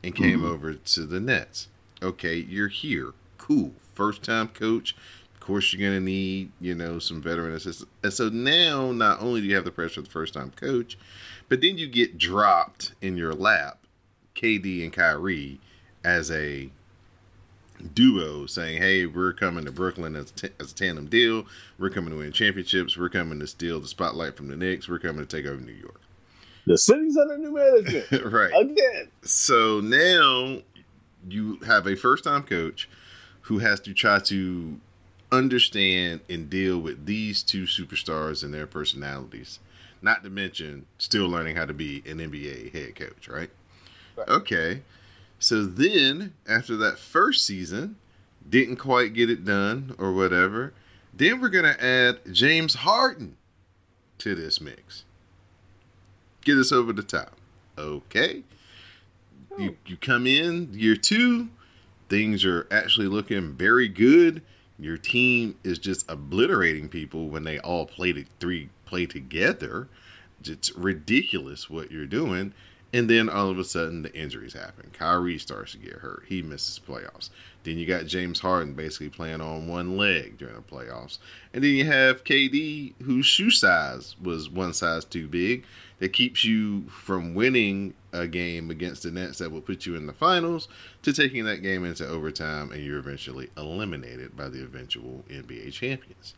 [0.04, 0.52] and came mm-hmm.
[0.52, 1.66] over to the Nets.
[2.00, 3.14] Okay, you're here.
[3.36, 3.72] Cool.
[3.94, 4.94] First time coach.
[5.40, 7.90] Of course, you're gonna need you know some veteran assistance.
[8.02, 10.98] And so now, not only do you have the pressure of the first time coach,
[11.48, 13.78] but then you get dropped in your lap,
[14.36, 15.58] KD and Kyrie,
[16.04, 16.70] as a
[17.94, 21.46] duo saying, "Hey, we're coming to Brooklyn as a, t- as a tandem deal.
[21.78, 22.96] We're coming to win championships.
[22.98, 24.88] We're coming to steal the spotlight from the Knicks.
[24.88, 26.00] We're coming to take over New York."
[26.66, 28.52] The city's under new management right.
[28.54, 29.08] again.
[29.22, 30.58] So now
[31.28, 32.88] you have a first-time coach
[33.42, 34.78] who has to try to
[35.32, 39.58] understand and deal with these two superstars and their personalities.
[40.02, 43.50] Not to mention still learning how to be an NBA head coach, right?
[44.16, 44.28] Right.
[44.28, 44.82] Okay.
[45.38, 47.96] So then after that first season,
[48.48, 50.72] didn't quite get it done or whatever,
[51.12, 53.36] then we're going to add James Harden
[54.18, 55.04] to this mix.
[56.42, 57.32] Get us over the top.
[57.76, 58.42] Okay.
[59.58, 59.74] You hmm.
[59.86, 61.48] you come in year 2,
[62.08, 64.42] things are actually looking very good.
[64.80, 69.88] Your team is just obliterating people when they all play to three play together.
[70.44, 72.54] It's ridiculous what you're doing.
[72.92, 74.90] And then all of a sudden the injuries happen.
[74.92, 76.24] Kyrie starts to get hurt.
[76.26, 77.30] He misses playoffs.
[77.62, 81.18] Then you got James Harden basically playing on one leg during the playoffs.
[81.52, 85.64] And then you have KD whose shoe size was one size too big
[86.00, 90.06] that keeps you from winning a game against the Nets that will put you in
[90.06, 90.66] the finals
[91.02, 96.34] to taking that game into overtime and you're eventually eliminated by the eventual NBA champions.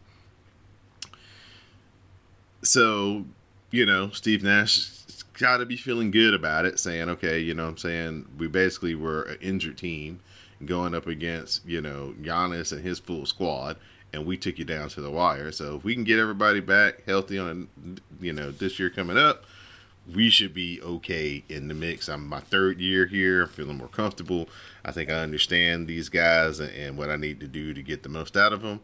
[2.63, 3.25] So,
[3.71, 4.91] you know, Steve Nash
[5.39, 8.27] got to be feeling good about it, saying, okay, you know I'm saying?
[8.39, 10.21] We basically were an injured team
[10.65, 13.77] going up against, you know, Giannis and his full squad,
[14.13, 15.53] and we took you down to the wire.
[15.53, 19.19] So if we can get everybody back healthy on, a, you know, this year coming
[19.19, 19.45] up,
[20.13, 22.09] we should be okay in the mix.
[22.09, 23.43] I'm my third year here.
[23.43, 24.49] I'm feeling more comfortable.
[24.85, 28.03] I think I understand these guys and, and what I need to do to get
[28.03, 28.81] the most out of them.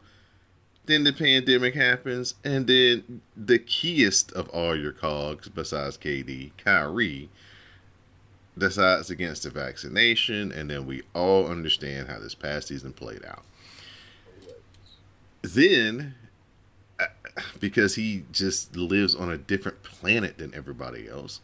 [0.87, 7.29] Then the pandemic happens, and then the keyest of all your cogs, besides KD, Kyrie,
[8.57, 13.45] decides against the vaccination, and then we all understand how this past season played out.
[15.43, 16.15] Then,
[16.99, 17.07] uh,
[17.61, 21.41] because he just lives on a different planet than everybody else,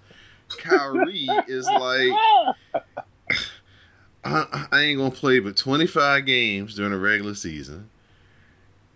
[0.49, 2.13] Kyrie is like,
[4.25, 7.91] I, I ain't gonna play but 25 games during the regular season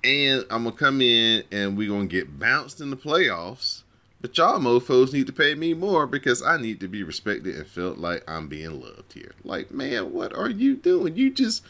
[0.04, 3.82] and I'm gonna come in and we're gonna get bounced in the playoffs.
[4.20, 7.66] But y'all mofos need to pay me more because I need to be respected and
[7.66, 9.32] felt like I'm being loved here.
[9.44, 11.16] Like, man, what are you doing?
[11.16, 11.62] You just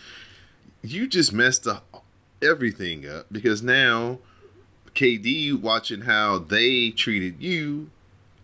[0.82, 2.04] you just messed up
[2.42, 4.18] everything up because now
[4.94, 7.90] KD watching how they treated you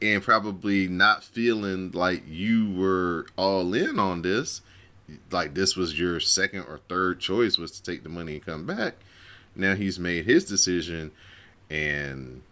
[0.03, 4.61] and probably not feeling like you were all in on this,
[5.30, 8.66] like this was your second or third choice was to take the money and come
[8.66, 8.95] back
[9.55, 11.12] now he's made his decision
[11.70, 12.42] and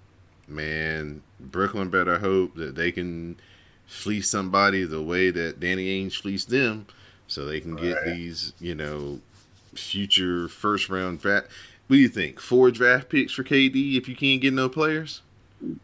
[0.47, 3.37] man brooklyn better hope that they can
[3.87, 6.87] fleece somebody the way that danny ainge fleeced them
[7.27, 8.15] so they can get Right.
[8.15, 9.21] these you know
[9.75, 11.47] future first round draft
[11.87, 15.23] what do you think four draft picks for kd if you can't get no players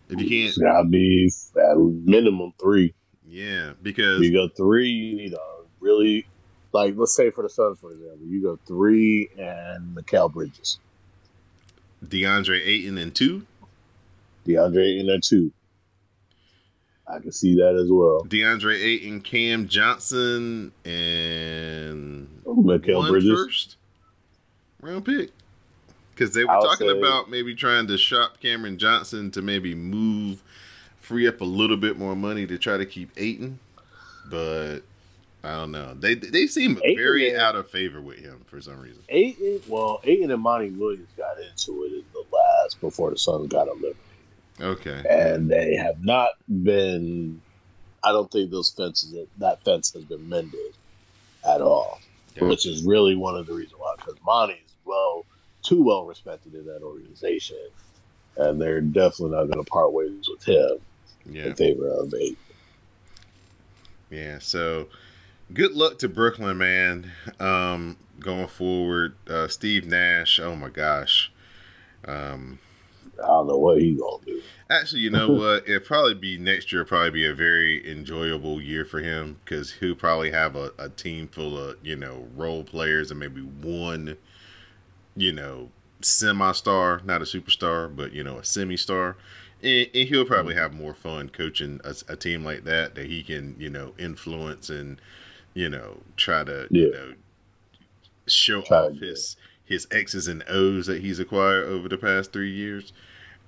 [0.09, 2.93] if you can't gotta be at minimum three.
[3.28, 5.39] yeah because You go three, you need a
[5.80, 6.26] really
[6.72, 10.80] like let's say for the Suns, for example, you go three and Mikal Bridges.
[12.05, 13.47] deandre ayton and two
[14.47, 15.53] DeAndre in there two.
[17.07, 18.24] I can see that as well.
[18.28, 23.30] deandre ayton cam johnson and Mikal Bridges.
[23.30, 23.76] first
[24.81, 25.31] round pick.
[26.14, 29.74] Because they were I'll talking say- about maybe trying to shop Cameron Johnson to maybe
[29.74, 30.43] move,
[31.01, 33.59] free up a little bit more money to try to keep Ayton.
[34.29, 34.81] But
[35.45, 35.95] I don't know.
[35.95, 39.03] They they seem Ayton very is- out of favor with him for some reason.
[39.09, 43.47] Ayton, well, Ayton and Monty Williams got into it in the last before the Suns
[43.49, 43.97] got eliminated,
[44.61, 45.03] Okay.
[45.09, 46.31] and they have not
[46.64, 47.41] been
[48.05, 50.74] I don't think those fences that fence has been mended
[51.49, 52.01] at all,
[52.37, 52.45] Yeah.
[52.45, 53.95] which is really one of the reasons why.
[53.97, 55.24] Because Monty is well
[55.62, 57.59] too well respected in that organization,
[58.36, 60.78] and they're definitely not going to part ways with him
[61.30, 61.47] Yeah.
[61.47, 62.34] in favor of a
[64.11, 64.89] Yeah, so
[65.53, 67.12] good luck to Brooklyn, man.
[67.39, 70.41] Um, going forward, uh, Steve Nash.
[70.41, 71.30] Oh my gosh.
[72.05, 72.59] Um,
[73.22, 74.41] I don't know what he's gonna do.
[74.70, 75.68] actually, you know what?
[75.68, 76.84] It'll probably be next year.
[76.84, 81.26] Probably be a very enjoyable year for him because he'll probably have a, a team
[81.28, 84.16] full of you know role players and maybe one,
[85.19, 89.16] you know, semi-star, not a superstar, but you know a semi-star.
[89.62, 93.23] And, and he'll probably have more fun coaching a, a team like that that he
[93.25, 95.01] can, you know, influence and,
[95.55, 97.14] you know, try to, you know,
[98.27, 102.53] show Try off his his X's and O's that he's acquired over the past three
[102.53, 102.93] years.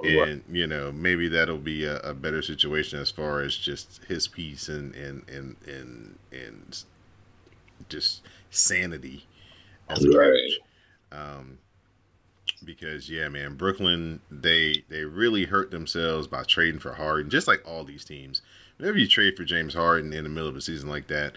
[0.03, 0.29] Right.
[0.29, 4.29] And you know, maybe that'll be a, a better situation as far as just his
[4.29, 6.85] peace and and and and and
[7.89, 9.27] just sanity
[9.89, 10.29] as a Right.
[10.31, 10.61] coach.
[11.13, 11.59] Um,
[12.65, 17.63] because yeah, man, Brooklyn they they really hurt themselves by trading for Harden, just like
[17.67, 18.43] all these teams.
[18.77, 21.35] Whenever you trade for James Harden in the middle of a season like that,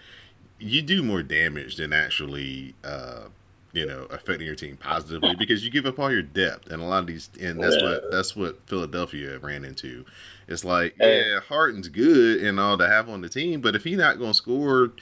[0.58, 3.24] you do more damage than actually uh,
[3.72, 6.84] you know affecting your team positively because you give up all your depth and a
[6.84, 7.84] lot of these and that's Yeah.
[7.90, 10.04] what that's what Philadelphia ran into.
[10.48, 13.84] It's like And- yeah, Harden's good and all to have on the team, but if
[13.84, 14.92] he's not going to score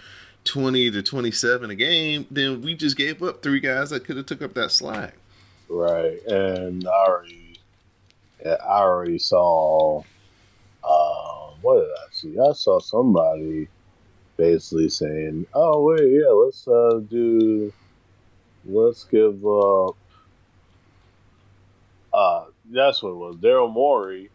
[0.44, 4.26] 20 to 27 a game, then we just gave up three guys that could have
[4.26, 5.14] took up that slack.
[5.68, 7.60] Right, and I already,
[8.44, 10.02] I already saw.
[10.84, 12.38] Um, what did I see?
[12.38, 13.68] I saw somebody
[14.36, 17.72] basically saying, "Oh wait, yeah, let's uh, do,
[18.64, 19.96] let's give up."
[22.12, 23.36] Uh, that's what it was.
[23.36, 24.30] Daryl Morey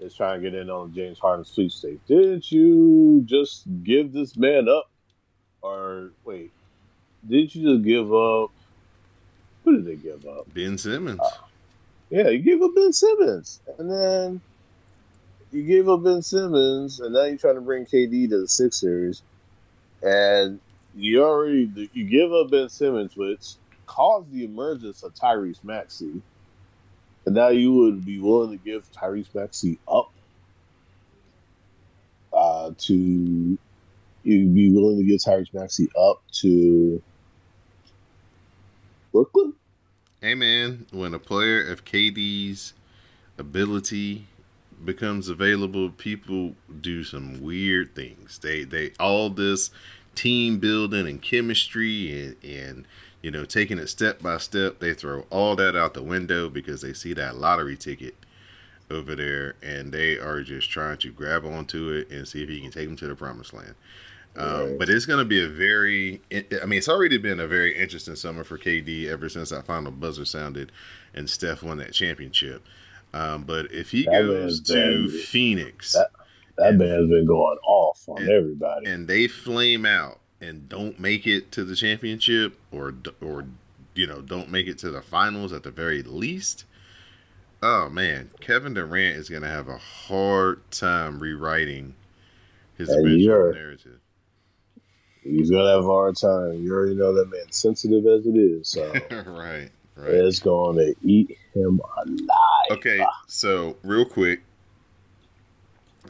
[0.00, 2.00] is trying to get in on James Harden's sweepstakes.
[2.06, 4.90] Didn't you just give this man up,
[5.62, 6.50] or wait,
[7.26, 8.50] didn't you just give up?
[9.64, 10.52] Who did they give up?
[10.52, 11.20] Ben Simmons.
[12.10, 14.40] Yeah, you gave up Ben Simmons, and then
[15.52, 19.22] you gave up Ben Simmons, and now you're trying to bring KD to the Sixers,
[20.02, 20.60] and
[20.94, 23.54] you already you give up Ben Simmons, which
[23.86, 26.20] caused the emergence of Tyrese Maxey,
[27.24, 30.10] and now you would be willing to give Tyrese Maxey up
[32.32, 33.58] uh, to
[34.24, 37.02] you'd be willing to give Tyrese Maxey up to
[39.12, 39.54] Brooklyn.
[40.20, 42.74] Hey man, when a player of KD's
[43.38, 44.26] ability
[44.84, 48.38] becomes available, people do some weird things.
[48.38, 49.70] They they all this
[50.14, 52.84] team building and chemistry and, and
[53.22, 54.78] you know taking it step by step.
[54.78, 58.14] They throw all that out the window because they see that lottery ticket
[58.90, 62.60] over there and they are just trying to grab onto it and see if he
[62.60, 63.74] can take them to the promised land.
[64.36, 64.78] Um, Right.
[64.78, 68.16] But it's going to be a very, I mean, it's already been a very interesting
[68.16, 70.72] summer for KD ever since that final buzzer sounded
[71.14, 72.62] and Steph won that championship.
[73.12, 75.20] Um, but if he That goes to bad.
[75.20, 76.10] Phoenix That-
[76.56, 78.86] That man's been going off on and- everybody.
[78.86, 83.44] and they flame out and don't make it to the championship or or
[83.94, 86.64] you know don't make it to the finals at the very least,
[87.62, 91.94] oh man, Kevin Durant is going to have a hard time rewriting
[92.76, 93.98] his eventual narrative.
[95.22, 96.64] He's gonna have a hard time.
[96.64, 100.14] You already know that man's sensitive as it is, so right, right.
[100.14, 102.78] it's going to eat him alive.
[102.78, 104.42] Okay, so real quick,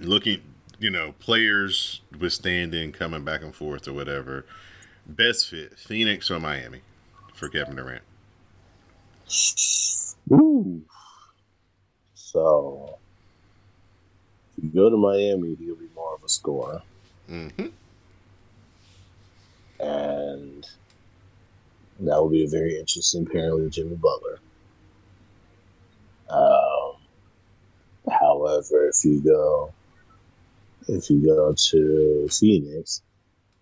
[0.01, 0.41] looking,
[0.79, 4.47] you know, players withstanding, coming back and forth or whatever.
[5.05, 6.81] Best fit, Phoenix or Miami
[7.35, 8.03] for Kevin Durant.
[10.33, 10.83] Ooh.
[12.15, 12.99] So,
[14.57, 16.81] if you go to Miami, he'll be more of a scorer,
[17.29, 17.49] hmm
[19.83, 20.67] and
[22.01, 24.39] that will be a very interesting pairing with Jimmy Butler.
[26.31, 26.97] Um,
[28.11, 29.73] however, if you go,
[30.89, 33.03] if you go to Phoenix,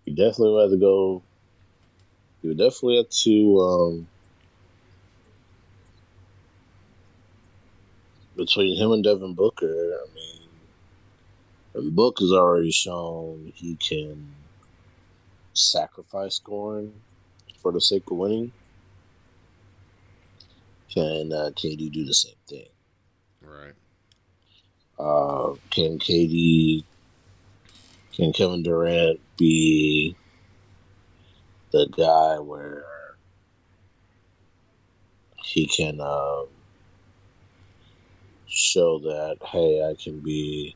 [0.05, 1.21] you definitely will have to go.
[2.41, 4.07] You would definitely have to um,
[8.35, 9.67] between him and Devin Booker.
[9.67, 10.49] I mean,
[11.73, 14.27] and Book has already shown he can
[15.53, 16.93] sacrifice scoring
[17.61, 18.51] for the sake of winning.
[20.89, 22.67] Can uh, KD do the same thing?
[23.41, 23.73] Right.
[24.99, 26.83] Uh, can KD,
[28.13, 30.15] can Kevin Durant be
[31.71, 32.83] the guy where
[35.43, 36.47] he can um,
[38.47, 40.75] show that, hey, I can be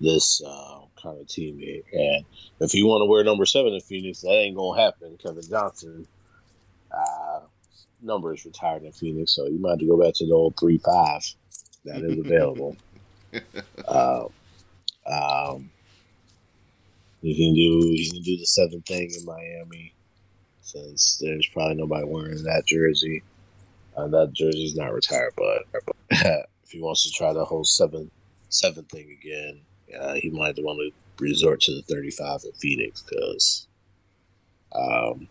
[0.00, 1.84] this uh, kind of teammate.
[1.92, 2.24] And
[2.60, 5.16] if you want to wear number seven in Phoenix, that ain't gonna happen.
[5.22, 6.06] Kevin Johnson
[6.90, 7.40] uh,
[8.02, 10.56] number is retired in Phoenix, so you might have to go back to the old
[10.58, 11.22] three five
[11.84, 12.76] that is available.
[13.88, 14.24] uh,
[15.06, 15.70] um,
[17.20, 19.92] you can do you can do the seven thing in Miami,
[20.62, 23.22] since there's probably nobody wearing that jersey.
[23.96, 25.64] Uh, that jersey's not retired, but
[26.10, 28.10] if he wants to try the whole seven
[28.48, 29.60] seven thing again,
[29.98, 33.66] uh, he might want to resort to the 35 in Phoenix because.
[34.74, 35.28] Um,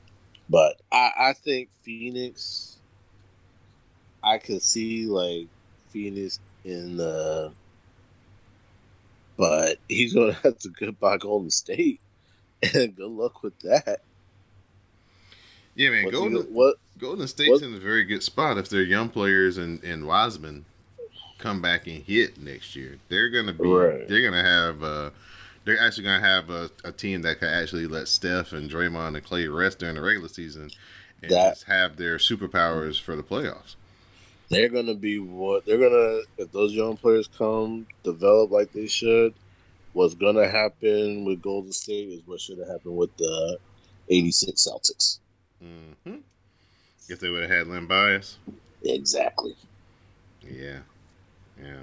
[0.49, 2.77] but I, I think Phoenix,
[4.23, 5.47] I could see like
[5.89, 7.51] Phoenix in the.
[9.37, 12.01] But he's going to have to goodbye Golden State,
[12.73, 14.01] and good luck with that.
[15.75, 16.05] Yeah, man.
[16.05, 19.57] What's Golden, what Golden State's what- in a very good spot if they're young players
[19.57, 20.65] and, and Wiseman
[21.37, 22.97] come back and hit next year.
[23.09, 24.07] They're gonna be Right.
[24.07, 25.09] they're gonna have uh
[25.65, 29.23] they're actually gonna have a, a team that can actually let Steph and Draymond and
[29.25, 30.71] Klay rest during the regular season
[31.21, 33.75] and That- just have their superpowers for the playoffs.
[34.49, 39.33] they're gonna be what they're gonna if those young players come develop like they should
[39.93, 43.57] what's gonna happen with golden state is what should have happened with the
[44.09, 45.19] 86 celtics
[45.61, 46.17] hmm
[47.09, 48.37] If they would have had Len Bias.
[48.83, 49.55] exactly
[50.49, 50.79] Yeah.
[51.61, 51.81] Yeah.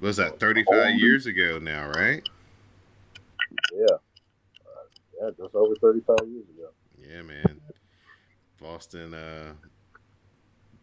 [0.00, 2.26] Was that, 35 years ago now, right?
[3.74, 6.68] yeah uh, yeah just over 35 years ago
[7.08, 7.60] Yeah, man.
[8.60, 9.52] Boston, uh,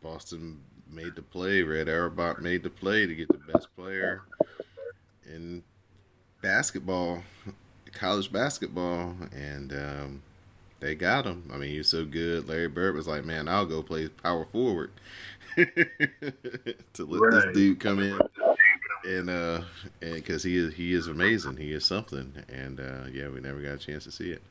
[0.01, 0.59] Boston
[0.89, 1.61] made the play.
[1.61, 4.23] Red Auerbach made the play to get the best player
[5.25, 5.63] in
[6.41, 7.23] basketball,
[7.93, 10.21] college basketball, and um,
[10.79, 11.49] they got him.
[11.53, 12.47] I mean, he was so good.
[12.47, 14.91] Larry Bird was like, "Man, I'll go play power forward
[16.93, 18.27] to let this dude come in."
[19.03, 19.61] And uh,
[20.01, 23.61] and because he is he is amazing, he is something, and uh, yeah, we never
[23.61, 24.41] got a chance to see it.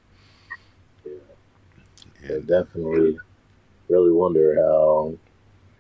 [2.29, 3.19] I And definitely
[3.89, 5.15] really wonder how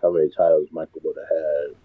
[0.02, 1.76] how many titles Michael would have had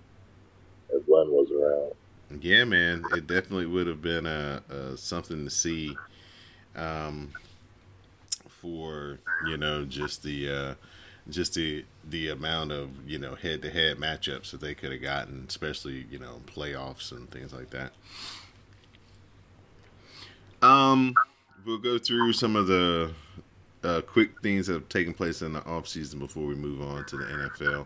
[1.02, 1.94] if Len was around.
[2.42, 6.00] Yeah, man, it definitely would have been a, a something to see,
[6.76, 7.34] um,
[8.48, 10.74] for you know just the uh,
[11.30, 15.02] just the the amount of you know head to head matchups that they could have
[15.02, 17.92] gotten, especially you know playoffs and things like that.
[20.62, 21.14] Um,
[21.66, 23.14] we'll go through some of the
[23.84, 27.18] uh, quick things that have taken place in the offseason before we move on to
[27.18, 27.86] the NFL.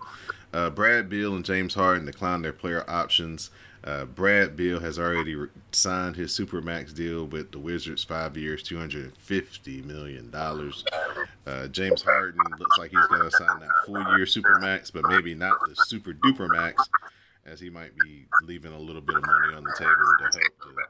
[0.53, 3.51] Uh, Brad Beal and James Harden declined their player options.
[3.83, 8.63] Uh, Brad Beal has already re- signed his supermax deal with the Wizards, five years,
[8.63, 10.85] two hundred and fifty million dollars.
[11.45, 15.59] Uh, James Harden looks like he's going to sign that four-year supermax, but maybe not
[15.67, 16.81] the super duper max,
[17.45, 20.33] as he might be leaving a little bit of money on the table to help
[20.61, 20.83] the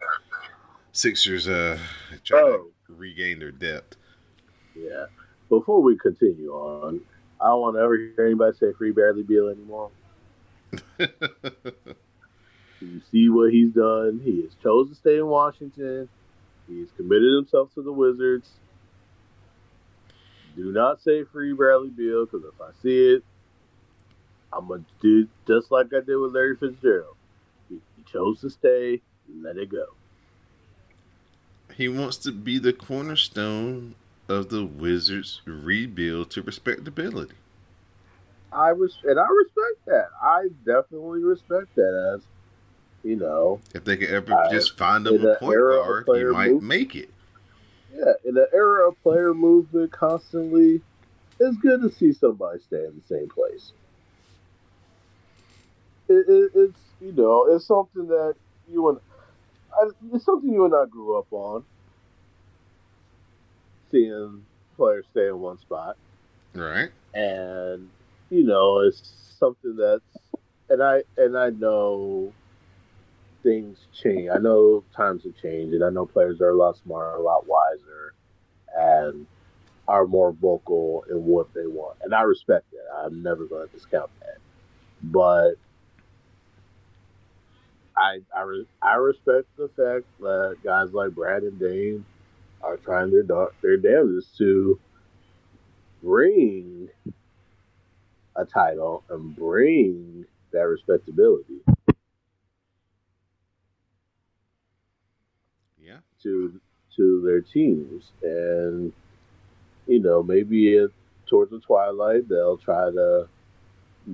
[0.92, 1.80] Sixers uh,
[2.24, 2.68] try Oh.
[2.88, 3.98] to regain their depth.
[4.76, 5.06] Yeah.
[5.50, 7.02] Before we continue on,
[7.42, 9.90] I don't want to ever hear anybody say free Bradley Beal anymore.
[12.84, 14.20] You see what he's done.
[14.24, 16.10] He has chose to stay in Washington.
[16.68, 18.50] He's committed himself to the Wizards.
[20.56, 23.24] Do not say free Bradley Beal because if I see it,
[24.52, 27.16] I'm gonna do just like I did with Larry Fitzgerald.
[27.70, 29.02] He, he chose to stay.
[29.42, 29.86] Let it go.
[31.76, 33.96] He wants to be the cornerstone
[34.28, 37.36] of the Wizards' rebuild to respectability.
[38.52, 40.08] I res- and I respect that.
[40.22, 42.22] I definitely respect that as
[43.04, 46.62] you know, If they could ever Uh, just find him a point guard, he might
[46.62, 47.10] make it.
[47.94, 50.82] yeah, in the era of player movement constantly,
[51.40, 53.74] it's good to see somebody stay in the same place.
[56.08, 58.36] It, it, it's you know, it's something that
[58.72, 59.00] you and
[59.74, 61.64] I, it's something you and I grew up on.
[63.92, 64.46] Seeing
[64.76, 65.98] players stay in one spot.
[66.54, 66.90] Right?
[67.16, 67.90] and
[68.30, 69.02] you know it's
[69.40, 70.02] something that's
[70.70, 72.34] and i and i know
[73.44, 74.30] things change.
[74.34, 77.48] I know times have changed and i know players are a lot smarter a lot
[77.48, 78.16] wiser
[78.76, 79.28] and
[79.88, 81.98] are more vocal in what they want.
[82.04, 83.06] And i respect that.
[83.06, 84.38] I'm never going to discount that.
[85.04, 85.56] But
[87.98, 92.06] I, I, re- I respect the fact that guys like Brad and Dame
[92.62, 94.80] are trying their dar- their damnedest to
[96.02, 96.90] bring
[98.36, 101.62] a title and bring that respectability
[105.80, 106.00] Yeah.
[106.24, 106.60] To
[106.96, 108.94] to their teams and
[109.88, 110.92] you know maybe it,
[111.28, 113.28] towards the twilight they'll try to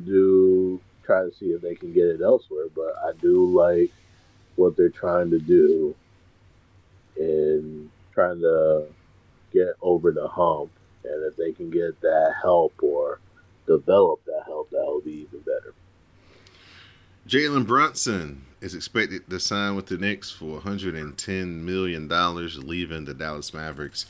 [0.06, 3.92] do try to see if they can get it elsewhere but i do like
[4.56, 5.96] what they're trying to do
[7.18, 8.86] in trying to
[9.52, 10.72] get over the hump.
[11.04, 13.20] And if they can get that help or
[13.66, 15.74] develop that help, that will be even better.
[17.28, 22.08] Jalen Brunson is expected to sign with the Knicks for $110 million,
[22.68, 24.06] leaving the Dallas Mavericks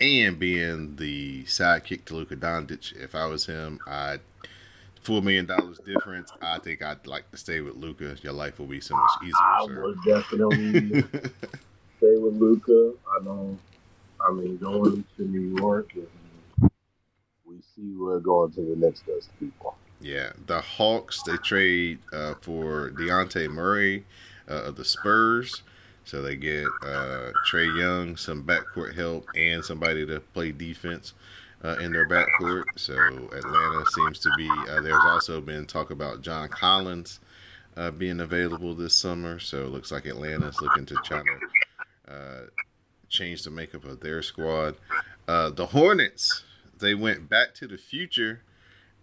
[0.00, 2.96] and being the sidekick to Luka Doncic.
[2.96, 4.20] If I was him, I'd
[5.02, 6.32] four million dollars difference.
[6.40, 8.16] I think I'd like to stay with Luka.
[8.22, 9.34] Your life will be so much easier.
[9.36, 9.82] I sir.
[9.82, 11.02] would definitely
[11.98, 12.94] stay with Luka.
[13.20, 13.58] I don't.
[14.26, 16.70] I mean, going to New York, and
[17.46, 19.76] we see what going to the next does to people.
[20.00, 24.06] Yeah, the Hawks they trade uh, for Dejounte Murray
[24.48, 25.62] uh, of the Spurs,
[26.04, 31.12] so they get uh, Trae Young, some backcourt help, and somebody to play defense
[31.62, 32.64] uh, in their backcourt.
[32.76, 34.48] So Atlanta seems to be.
[34.70, 37.20] Uh, there's also been talk about John Collins
[37.76, 41.22] uh, being available this summer, so it looks like Atlanta's looking to try
[42.08, 42.48] to
[43.10, 44.76] change the makeup of their squad.
[45.26, 46.44] The Hornets
[46.80, 48.40] they went back to the future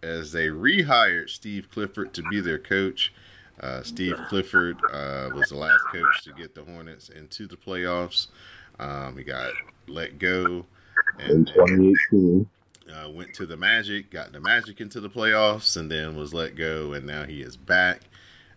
[0.04, 3.14] as they rehired Steve Clifford to be their coach.
[3.60, 8.28] Uh, Steve Clifford uh, was the last coach to get the Hornets into the playoffs.
[8.80, 9.52] Um, he got
[9.88, 10.66] let go
[11.20, 12.50] In and 2018,
[12.94, 16.56] uh, went to the Magic, got the Magic into the playoffs, and then was let
[16.56, 16.94] go.
[16.94, 18.02] And now he is back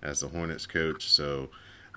[0.02, 1.08] as the Hornets coach.
[1.08, 1.48] So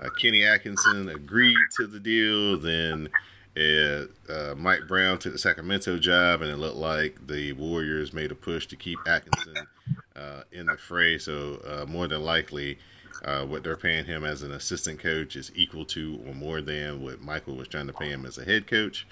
[0.01, 2.57] uh, Kenny Atkinson agreed to the deal.
[2.57, 3.09] Then
[3.55, 8.31] uh, uh, Mike Brown took the Sacramento job, and it looked like the Warriors made
[8.31, 9.67] a push to keep Atkinson
[10.15, 11.17] uh, in the fray.
[11.17, 12.79] So uh, more than likely,
[13.23, 17.03] uh, what they're paying him as an assistant coach is equal to or more than
[17.03, 19.07] what Michael was trying to pay him as a head coach.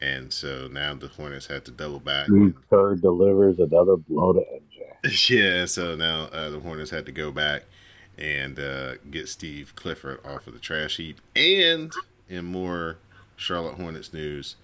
[0.00, 2.28] And so now the Hornets had to double back.
[2.68, 5.28] Kerr delivers another blow to MJ.
[5.30, 7.64] Yeah, so now uh, the Hornets had to go back
[8.16, 11.20] and uh, get Steve Clifford off of the trash heap.
[11.36, 11.92] And
[12.28, 12.98] in more
[13.36, 14.56] Charlotte Hornets news,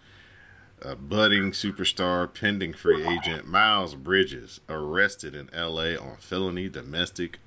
[0.83, 5.97] a budding superstar, pending free agent Miles Bridges arrested in L.A.
[5.97, 7.39] on felony domestic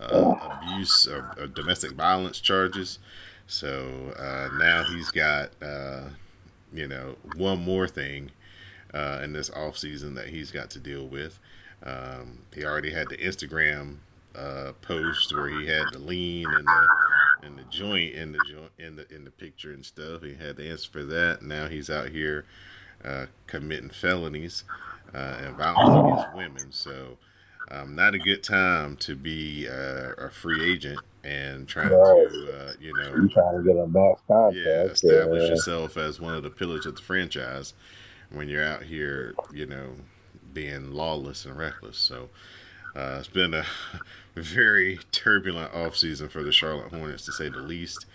[0.00, 2.98] uh, abuse or, or domestic violence charges.
[3.46, 6.10] So uh, now he's got, uh,
[6.72, 8.30] you know, one more thing
[8.92, 11.38] uh, in this off season that he's got to deal with.
[11.82, 13.96] Um, he already had the Instagram
[14.34, 16.88] uh, post where he had the lean and the
[17.46, 20.22] and the joint in the joint in the in the picture and stuff.
[20.22, 21.42] He had the answer for that.
[21.42, 22.44] Now he's out here
[23.04, 24.64] uh, committing felonies
[25.14, 26.72] uh, and violence against women.
[26.72, 27.18] So,
[27.70, 32.72] um, not a good time to be uh, a free agent and trying to, uh,
[32.80, 33.86] you know, You trying to get a
[34.26, 34.56] contract?
[34.56, 35.48] yeah, establish yeah.
[35.48, 37.74] yourself as one of the pillars of the franchise
[38.30, 39.94] when you're out here, you know,
[40.52, 41.98] being lawless and reckless.
[41.98, 42.28] So
[42.96, 43.64] uh, it's been a
[44.34, 48.06] very turbulent offseason for the Charlotte Hornets, to say the least.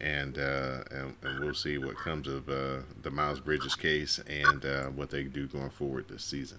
[0.00, 4.64] And, uh, and and we'll see what comes of uh, the Miles Bridges case and
[4.64, 6.58] uh, what they do going forward this season.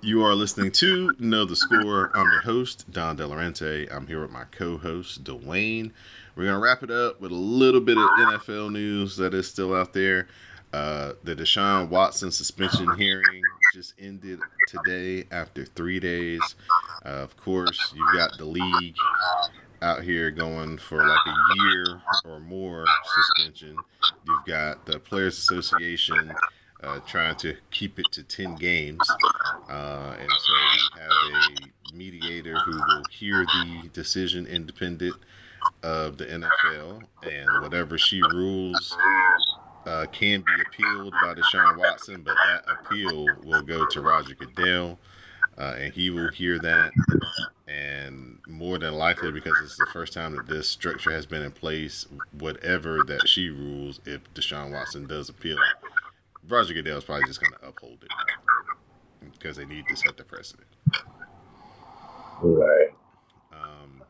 [0.00, 2.10] You are listening to Know the Score.
[2.14, 3.92] I'm your host, Don Delarente.
[3.94, 5.92] I'm here with my co host, Dwayne.
[6.34, 9.48] We're going to wrap it up with a little bit of NFL news that is
[9.48, 10.28] still out there.
[10.72, 13.42] Uh, the Deshaun Watson suspension hearing
[13.74, 16.40] just ended today after three days.
[17.04, 18.96] Uh, of course, you've got the league
[19.82, 22.84] out here going for like a year or more
[23.36, 23.76] suspension.
[24.26, 26.34] You've got the Players Association
[26.82, 29.00] uh, trying to keep it to 10 games.
[29.68, 31.10] Uh, and so we have
[31.92, 35.16] a mediator who will hear the decision independent
[35.82, 38.96] of the NFL, and whatever she rules
[39.88, 44.98] uh, can be appealed by Deshaun Watson, but that appeal will go to Roger Goodell,
[45.56, 46.92] uh, and he will hear that.
[47.66, 51.52] And more than likely, because it's the first time that this structure has been in
[51.52, 52.06] place,
[52.38, 55.58] whatever that she rules, if Deshaun Watson does appeal,
[56.46, 58.10] Roger Goodell is probably just going to uphold it
[59.32, 60.68] because they need to set the precedent.
[62.42, 62.90] Right.
[63.52, 64.02] Um,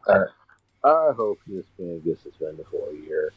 [0.85, 3.33] I hope this man gets suspended for a year.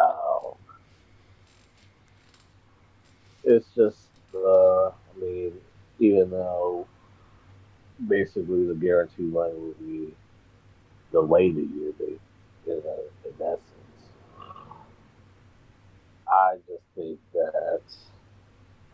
[0.00, 0.54] Um,
[3.44, 5.52] it's just, uh, I mean,
[5.98, 6.86] even though
[8.08, 10.14] basically the guarantee money will be
[11.12, 12.18] delayed a year, they,
[12.66, 13.60] you know, in sense.
[16.28, 17.80] I just think that,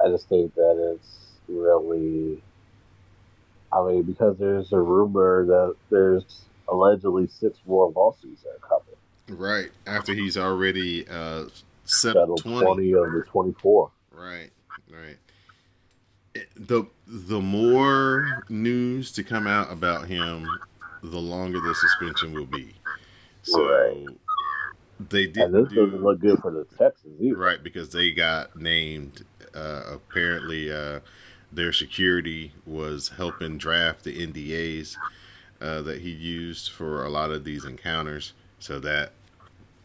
[0.04, 1.16] I just think that it's
[1.48, 2.42] really
[3.72, 6.24] I mean, because there's a rumor that there's
[6.68, 9.38] allegedly six more lawsuits that are coming.
[9.38, 11.44] right after he's already uh,
[11.84, 12.64] Settled settled 20.
[12.64, 12.92] 20.
[12.94, 13.90] of the 24.
[14.16, 14.50] Right,
[14.90, 15.18] right.
[16.56, 20.60] The the more news to come out about him,
[21.02, 22.74] the longer the suspension will be.
[23.42, 24.06] So Right.
[25.00, 27.36] they didn't this do doesn't look good for the Texans either.
[27.36, 29.24] right because they got named.
[29.54, 31.00] Uh, apparently, uh,
[31.52, 34.96] their security was helping draft the NDAs
[35.60, 38.34] uh, that he used for a lot of these encounters.
[38.58, 39.12] So that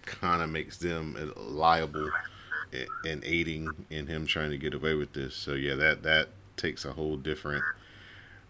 [0.05, 2.11] kind of makes them liable
[3.05, 5.36] in aiding in him trying to get away with this.
[5.36, 7.63] So yeah, that that takes a whole different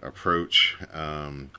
[0.02, 0.78] approach.
[0.94, 1.52] Um,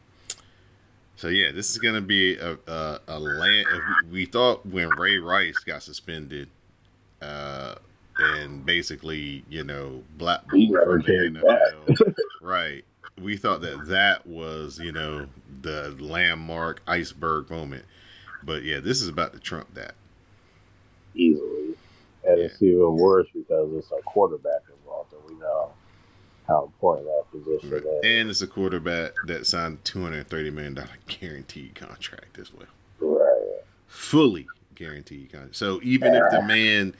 [1.16, 3.66] so yeah, this is gonna be a a, a land.
[4.04, 6.48] We, we thought when Ray Rice got suspended,
[7.20, 7.76] uh,
[8.18, 11.40] and basically you know black He from the.
[11.86, 12.84] NFL, right?
[13.20, 15.26] We thought that that was you know
[15.60, 17.84] the landmark iceberg moment,
[18.42, 19.94] but yeah, this is about to trump that.
[21.14, 21.51] Easily.
[22.24, 22.44] And Yeah.
[22.44, 25.72] it's even worse because it's a quarterback involved, and we know
[26.46, 27.82] how important that position Right.
[27.82, 28.00] is.
[28.04, 32.66] And it's a quarterback that signed two hundred thirty million dollar guaranteed contract as well,
[33.00, 33.62] Right.
[33.86, 35.56] fully guaranteed contract.
[35.56, 36.46] So even if the ah.
[36.46, 36.94] man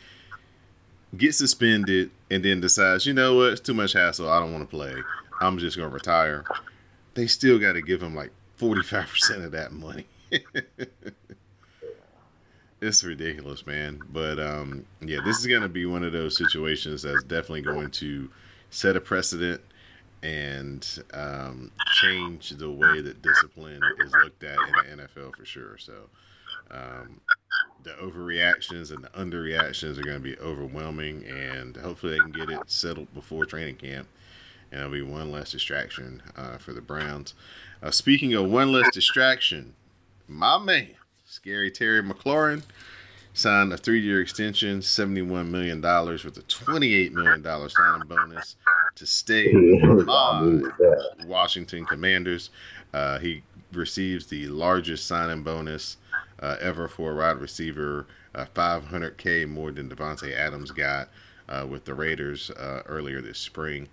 [1.16, 4.68] gets suspended and then decides, you know what, it's too much hassle, I don't want
[4.68, 5.04] to play,
[5.40, 6.44] I'm just gonna retire.
[7.14, 10.06] They still got to give him like forty five percent of that money.
[12.82, 14.00] it's ridiculous, man.
[14.12, 18.28] But um, yeah, this is gonna be one of those situations that's definitely going to
[18.70, 19.60] set a precedent
[20.22, 21.70] and um,
[22.00, 25.78] change the way that discipline is looked at in the NFL for sure.
[25.78, 25.94] So
[26.70, 27.20] um,
[27.82, 32.50] the overreactions and the underreactions are going to be overwhelming, and hopefully they can get
[32.50, 34.08] it settled before training camp.
[34.70, 37.34] And it'll be one less distraction uh, for the Browns.
[37.82, 39.74] Uh, speaking of one less distraction,
[40.28, 40.90] my man,
[41.32, 42.62] Scary Terry McLaurin,
[43.32, 48.56] signed a three-year extension, $71 million with a $28 million signing bonus
[48.96, 50.06] to stay with
[50.78, 51.24] Yeah.
[51.24, 52.50] Washington Commanders.
[52.92, 55.96] Uh, he receives the largest signing bonus
[56.40, 61.08] uh, ever for a wide receiver, uh, 500k more than Davante Adams got
[61.48, 63.88] uh, with the Raiders uh, earlier this spring.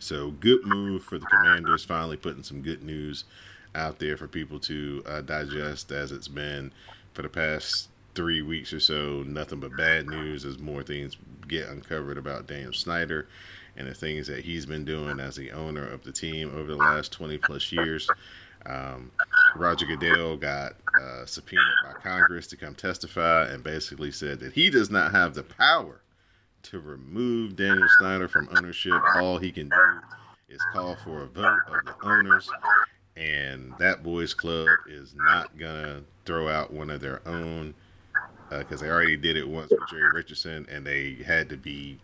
[0.00, 3.26] So good move for the Commanders, finally putting some good news
[3.74, 6.72] out there for people to uh, digest, as it's been
[7.14, 9.22] for the past three weeks or so.
[9.22, 11.16] Nothing but bad news as more things
[11.48, 13.28] get uncovered about Daniel Snyder
[13.76, 16.76] and the things that he's been doing as the owner of the team over the
[16.76, 18.08] last 20 plus years.
[18.66, 19.10] Um,
[19.56, 24.70] Roger Goodell got uh, subpoenaed by Congress to come testify and basically said that he
[24.70, 26.02] does not have the power
[26.64, 29.00] to remove Daniel Snyder from ownership.
[29.16, 30.00] All he can do
[30.48, 32.48] is call for a vote of the owners,
[33.16, 37.74] and that boys club is not gonna throw out one of their own
[38.52, 41.98] uh, because they already did it once with Jerry Richardson, and they had to be,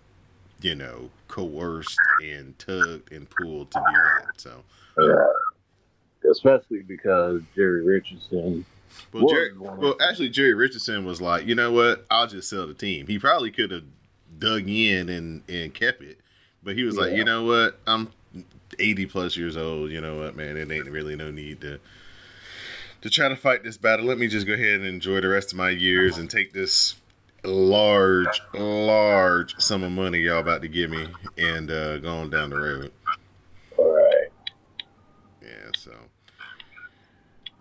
[0.60, 4.40] you know, coerced and tugged and pulled to do that.
[4.40, 4.64] So,
[4.98, 6.30] Yeah.
[6.30, 8.64] Especially because Jerry Richardson.
[9.12, 12.04] well, Jerry, well, actually, Jerry Richardson was like, you know what?
[12.10, 13.06] I'll just sell the team.
[13.06, 13.84] He probably could have
[14.38, 16.18] dug in and and kept it,
[16.62, 17.78] but he was like, you know what?
[17.86, 18.10] I'm
[18.78, 19.90] 80 plus years old.
[19.90, 20.56] You know what, man?
[20.56, 21.80] It ain't really no need to
[23.00, 24.06] to try to fight this battle.
[24.06, 26.96] Let me just go ahead and enjoy the rest of my years and take this
[27.44, 31.06] large, large sum of money y'all about to give me
[31.36, 32.90] and uh, go on down the road.
[33.76, 34.28] All right.
[35.40, 35.92] Yeah, so.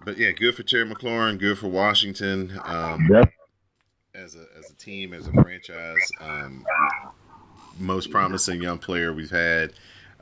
[0.03, 2.59] But yeah, good for Terry McLaurin, good for Washington.
[2.65, 3.31] Um, Yep.
[4.15, 6.65] as a as a team, as a franchise, um,
[7.77, 9.73] most promising young player we've had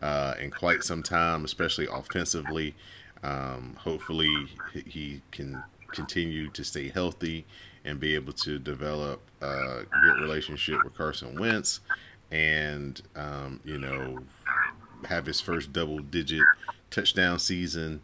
[0.01, 2.75] uh, in quite some time, especially offensively.
[3.23, 7.45] Um, hopefully, he- can continue to stay healthy
[7.83, 11.79] and be able to develop a good relationship with Carson Wentz,
[12.31, 14.23] and um, you know,
[15.05, 16.47] have his first double-digit
[16.91, 18.01] touchdown season.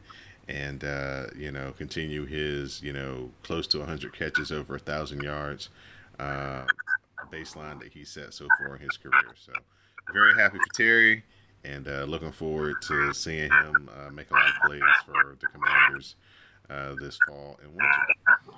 [0.48, 5.24] And uh, you know, continue his you know close to 100 catches over a thousand
[5.24, 5.70] yards
[6.20, 6.64] uh,
[7.32, 9.34] baseline that he set so far in his career.
[9.36, 9.54] So
[10.14, 11.24] very happy for Terry,
[11.64, 15.48] and uh, looking forward to seeing him uh, make a lot of plays for the
[15.48, 16.16] Commanders
[16.70, 18.52] uh, this fall and winter.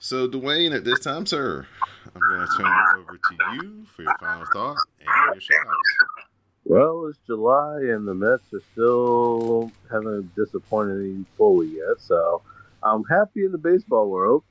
[0.00, 1.66] So Dwayne, at this time, sir,
[2.14, 5.58] I'm going to turn it over to you for your final thought and your shout
[5.66, 6.28] outs.
[6.64, 12.42] Well, it's July and the Mets are still haven't disappointed me fully yet, so
[12.82, 14.42] I'm happy in the baseball world.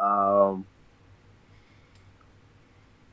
[0.00, 0.64] Um,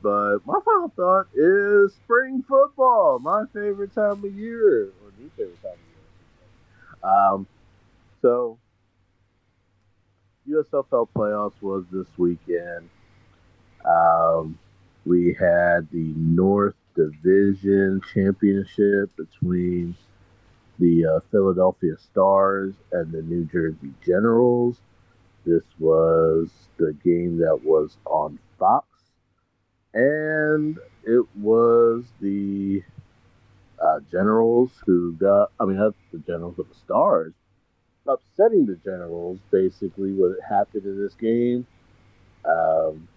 [0.04, 5.62] but my final thought is spring football, my favorite time of year, or new favorite
[5.62, 7.10] time of year.
[7.10, 7.46] Um,
[8.20, 8.58] so
[10.46, 12.90] USFL playoffs was this weekend.
[13.86, 14.58] Um,
[15.06, 19.96] we had the North Division Championship between
[20.78, 24.76] the uh, Philadelphia Stars and the New Jersey Generals.
[25.46, 28.86] This was the game that was on Fox,
[29.94, 32.82] and it was the
[33.80, 37.32] uh, Generals who got, I mean, not the Generals, but the Stars,
[38.06, 41.66] upsetting the Generals, basically, what happened in this game.
[42.44, 43.08] Um,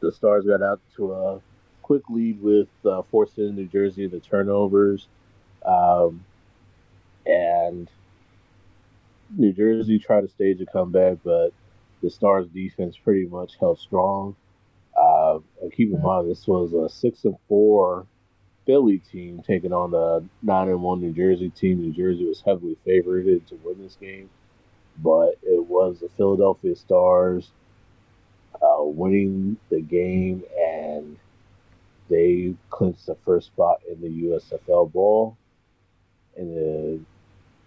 [0.00, 1.40] the Stars got out to a
[1.82, 5.08] quick lead with uh, forcing New Jersey into turnovers.
[5.64, 6.24] Um,
[7.26, 7.90] and
[9.36, 11.50] New Jersey tried to stage a comeback, but
[12.02, 14.36] the Stars defense pretty much held strong.
[15.36, 18.06] Uh, and keep in mind, this was a six and four
[18.66, 21.80] Philly team taking on the nine and one New Jersey team.
[21.80, 24.28] New Jersey was heavily favored to win this game,
[24.98, 27.50] but it was the Philadelphia Stars
[28.54, 31.16] uh, winning the game, and
[32.08, 35.36] they clinched the first spot in the USFL Bowl.
[36.36, 37.06] And then,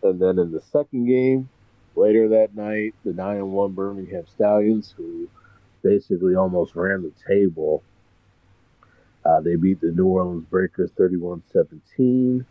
[0.04, 1.50] and then in the second game,
[1.96, 5.30] later that night, the nine and one Birmingham Stallions, who
[5.84, 7.84] basically almost ran the table
[9.26, 12.46] uh, they beat the New Orleans Breakers 31 17,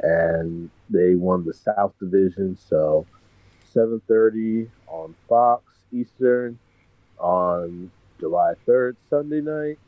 [0.00, 2.56] and they won the South Division.
[2.56, 3.06] So
[3.74, 6.58] 7.30 on Fox Eastern
[7.18, 7.90] on
[8.20, 9.78] July 3rd, Sunday night.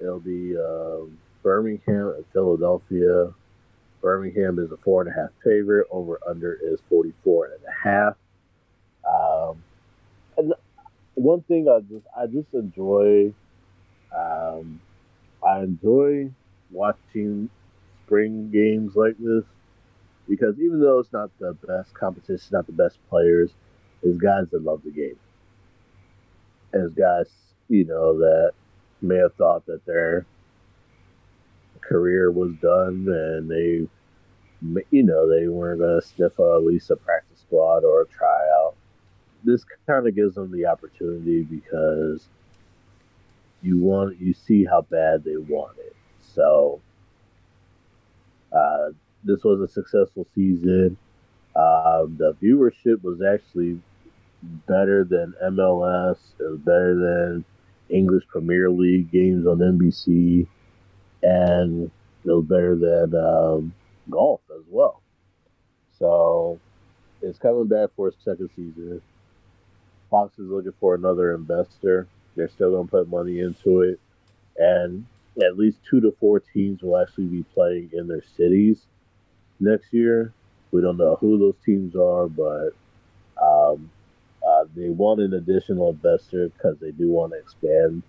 [0.00, 1.06] It'll be uh,
[1.42, 3.32] Birmingham and Philadelphia.
[4.00, 5.86] Birmingham is a four and a half favorite.
[5.90, 8.16] Over under is 44 and a half.
[9.08, 9.62] Um,
[10.36, 10.54] and
[11.14, 13.32] one thing I just I just enjoy
[14.16, 14.80] um,
[15.46, 16.30] I enjoy
[16.70, 17.48] watching
[18.04, 19.44] spring games like this
[20.28, 23.50] because even though it's not the best competition, not the best players,
[24.02, 25.18] there's guys that love the game.
[26.72, 27.26] And guys,
[27.68, 28.52] you know, that
[29.00, 30.26] may have thought that their
[31.80, 33.88] career was done and they,
[34.90, 38.74] you know, they weren't going to sniff at least a practice squad or a tryout.
[39.44, 42.28] This kind of gives them the opportunity because–
[43.62, 45.94] you want you see how bad they want it.
[46.34, 46.80] So
[48.52, 48.90] uh,
[49.24, 50.96] this was a successful season.
[51.54, 53.80] Um, the viewership was actually
[54.66, 56.18] better than MLS.
[56.40, 57.44] It was better than
[57.88, 60.46] English Premier League games on NBC,
[61.22, 61.90] and
[62.24, 63.74] it was better than um,
[64.10, 65.02] golf as well.
[65.98, 66.58] So
[67.20, 69.00] it's coming back for a second season.
[70.12, 72.06] Fox is looking for another investor.
[72.36, 73.98] They're still going to put money into it,
[74.58, 75.06] and
[75.42, 78.82] at least two to four teams will actually be playing in their cities
[79.58, 80.34] next year.
[80.70, 82.74] We don't know who those teams are, but
[83.42, 83.90] um,
[84.46, 88.02] uh, they want an additional investor because they do want to expand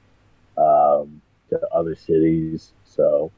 [0.58, 2.74] um, to other cities.
[2.84, 3.32] So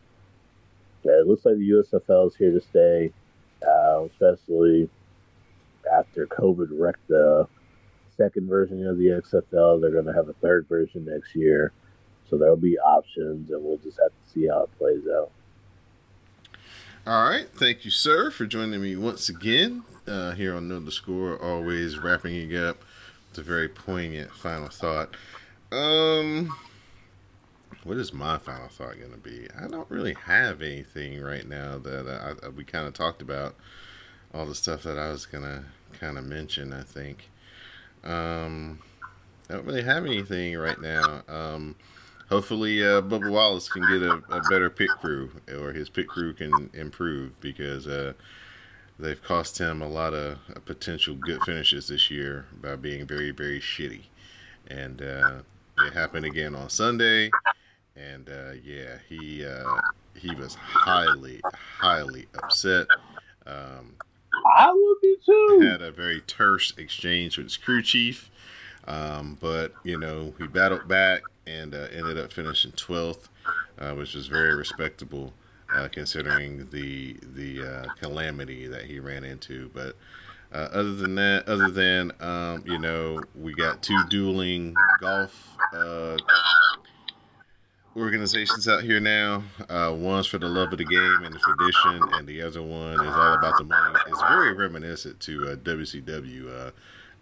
[1.04, 3.12] yeah, it looks like the USFL is here to stay,
[3.68, 4.90] uh, especially
[5.96, 7.48] after COVID wrecked the
[8.18, 9.82] second version of the XFL.
[9.82, 11.72] They're going to have a third version next year.
[12.30, 15.32] So there'll be options, and we'll just have to see how it plays out.
[17.08, 17.48] All right.
[17.54, 21.40] Thank you, sir, for joining me once again uh, here on Know the Score.
[21.40, 22.78] Always wrapping it up
[23.30, 25.16] with a very poignant final thought.
[25.72, 26.56] Um,
[27.84, 29.48] what is my final thought going to be?
[29.56, 33.56] I don't really have anything right now that I, I, we kind of talked about.
[34.34, 35.64] All the stuff that I was going to
[36.00, 37.30] kind of mention, I think.
[38.06, 38.80] Um,
[39.50, 41.22] I don't really have anything right now.
[41.28, 41.76] Um,
[42.30, 46.34] hopefully, uh, Bubba Wallace can get a, a, better pit crew, or his pit crew
[46.34, 48.14] can improve because uh,
[49.00, 53.60] they've cost him a lot of potential good finishes this year by being very, very
[53.60, 54.04] shitty.
[54.68, 55.42] And uh,
[55.80, 57.30] it happened again on Sunday,
[57.96, 59.82] and uh, yeah, he uh,
[60.16, 62.88] he was highly, highly upset.
[63.46, 63.94] Um,
[64.46, 65.60] I would be too.
[65.62, 68.30] Had a very terse exchange with his crew chief,
[68.88, 73.30] um, but you know he battled back and uh, ended up finishing twelfth,
[73.80, 75.34] uh, which was very respectable
[75.74, 79.70] uh, considering the the uh, calamity that he ran into.
[79.74, 79.96] But
[80.54, 86.18] uh, other than that, other than um, you know, we got two dueling golf uh,
[87.96, 89.44] organizations out here now.
[89.70, 92.94] Uh, one's for the love of the game and the tradition, and the other one
[92.94, 94.00] is all about the money.
[94.08, 96.72] It's very reminiscent to uh, WCW uh,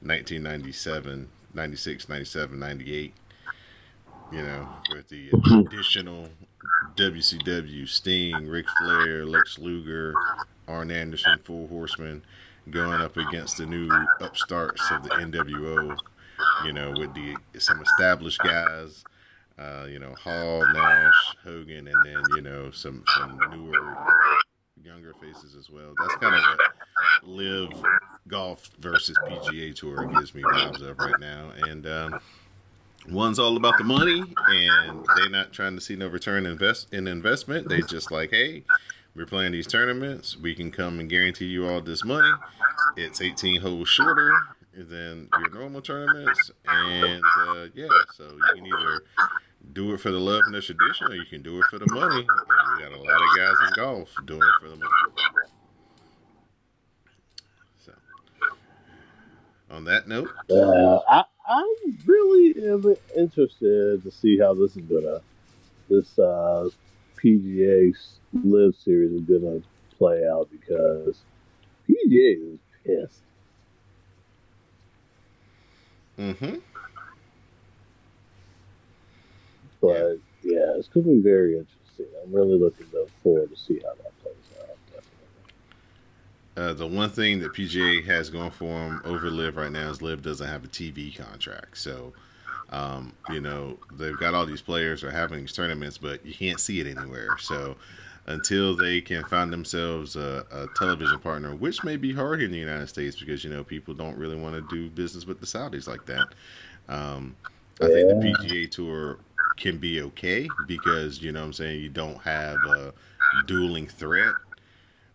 [0.02, 3.14] 1997, 96, 97, 98.
[4.32, 6.30] You know, with the traditional
[6.96, 10.16] WCW Sting, Ric Flair, Lex Luger,
[10.68, 12.24] Arn Anderson, Four Horsemen
[12.70, 13.92] going up against the new
[14.22, 15.98] upstarts of the NWO.
[16.66, 19.04] You know, with the some established guys
[19.64, 23.96] uh, you know, Hall, Nash, Hogan, and then you know some some newer
[24.84, 25.94] younger faces as well.
[26.02, 27.84] That's kind of what LIV
[28.28, 31.52] golf versus PGA Tour gives me vibes of right now.
[31.68, 32.20] And um,
[33.10, 37.08] one's all about the money, and they're not trying to see no return invest in
[37.08, 37.70] investment.
[37.70, 38.64] They just like, hey,
[39.16, 40.38] we're playing these tournaments.
[40.38, 42.32] We can come and guarantee you all this money.
[42.98, 44.32] It's 18 holes shorter
[44.76, 49.04] than your normal tournaments, and uh, yeah, so you can either
[49.72, 51.88] do it for the love and the tradition, or you can do it for the
[51.88, 52.32] money.
[52.60, 54.92] And we got a lot of guys in golf doing it for the money.
[57.78, 57.94] So,
[59.70, 61.76] on that note, Uh, I I
[62.06, 65.22] really am interested to see how this is gonna
[65.90, 66.70] this uh,
[67.18, 67.94] PGA
[68.34, 69.62] LIV series is gonna
[69.98, 71.22] play out because
[71.88, 73.22] PGA is pissed.
[76.18, 76.56] mm-hmm.
[79.84, 82.06] But yeah, it's gonna be very interesting.
[82.24, 82.88] I'm really looking
[83.22, 84.78] forward to see how that plays out.
[84.88, 85.10] Definitely.
[86.56, 90.02] Uh, the one thing that PGA has going for them over LIV right now is
[90.02, 91.78] LIV doesn't have a TV contract.
[91.78, 92.14] So,
[92.70, 96.62] um, you know, they've got all these players are having these tournaments, but you can't
[96.62, 97.38] see it anywhere.
[97.38, 97.76] So,
[98.26, 102.54] until they can find themselves a, a television partner, which may be hard here in
[102.54, 105.46] the United States because, you know, people don't really want to do business with the
[105.46, 106.28] Saudis like that.
[106.88, 107.36] Um,
[107.82, 109.18] I think the PGA Tour
[109.58, 112.94] can be okay because, you know what I'm saying, you don't have a
[113.46, 114.34] dueling threat.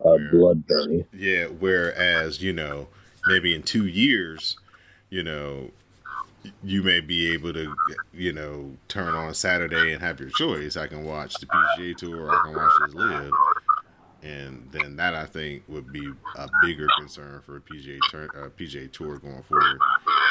[0.01, 1.05] Uh, Where- Blood Bunny.
[1.12, 2.89] Yeah, whereas, you know,
[3.27, 4.56] maybe in two years,
[5.10, 5.70] you know,
[6.62, 7.74] you may be able to,
[8.12, 10.77] you know, turn on Saturday and have your choice.
[10.77, 13.32] I can watch the PGA Tour or I can watch this live.
[14.23, 18.48] And then that I think would be a bigger concern for a PGA tur- uh,
[18.56, 19.78] PGA Tour going forward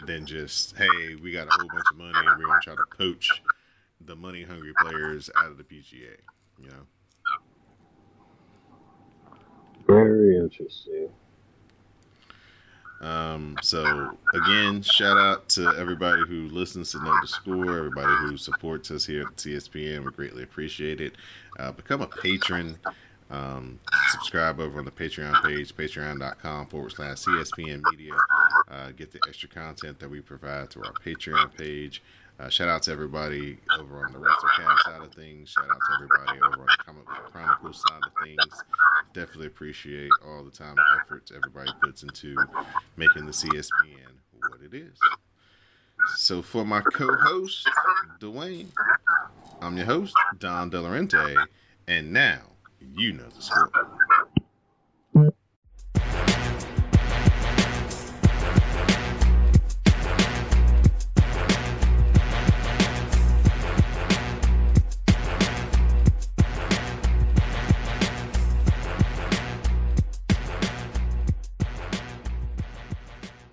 [0.05, 2.83] than just hey we got a whole bunch of money and we're gonna try to
[2.97, 3.29] poach
[4.01, 6.17] the money hungry players out of the PGA.
[6.59, 6.85] You know.
[9.85, 11.09] Very interesting.
[12.99, 18.37] Um, so again, shout out to everybody who listens to Know the Score, everybody who
[18.37, 20.03] supports us here at TSPN.
[20.03, 21.13] We greatly appreciate it.
[21.59, 22.77] Uh, become a patron.
[23.29, 23.79] Um,
[24.11, 28.13] subscribe over on the Patreon page, patreon.com forward slash CSPN Media.
[28.69, 32.01] Uh, get the extra content that we provide to our Patreon page.
[32.39, 35.49] Uh, shout out to everybody over on the WrestleCast side of things.
[35.49, 38.63] Shout out to everybody over on the Comic Chronicles side of things.
[39.13, 42.35] Definitely appreciate all the time and efforts everybody puts into
[42.95, 44.13] making the CSPN
[44.49, 44.99] what it is.
[46.17, 47.67] So for my co-host,
[48.19, 48.67] Dwayne,
[49.59, 51.43] I'm your host, Don Delarente,
[51.87, 52.41] and now
[52.95, 53.71] you know the score.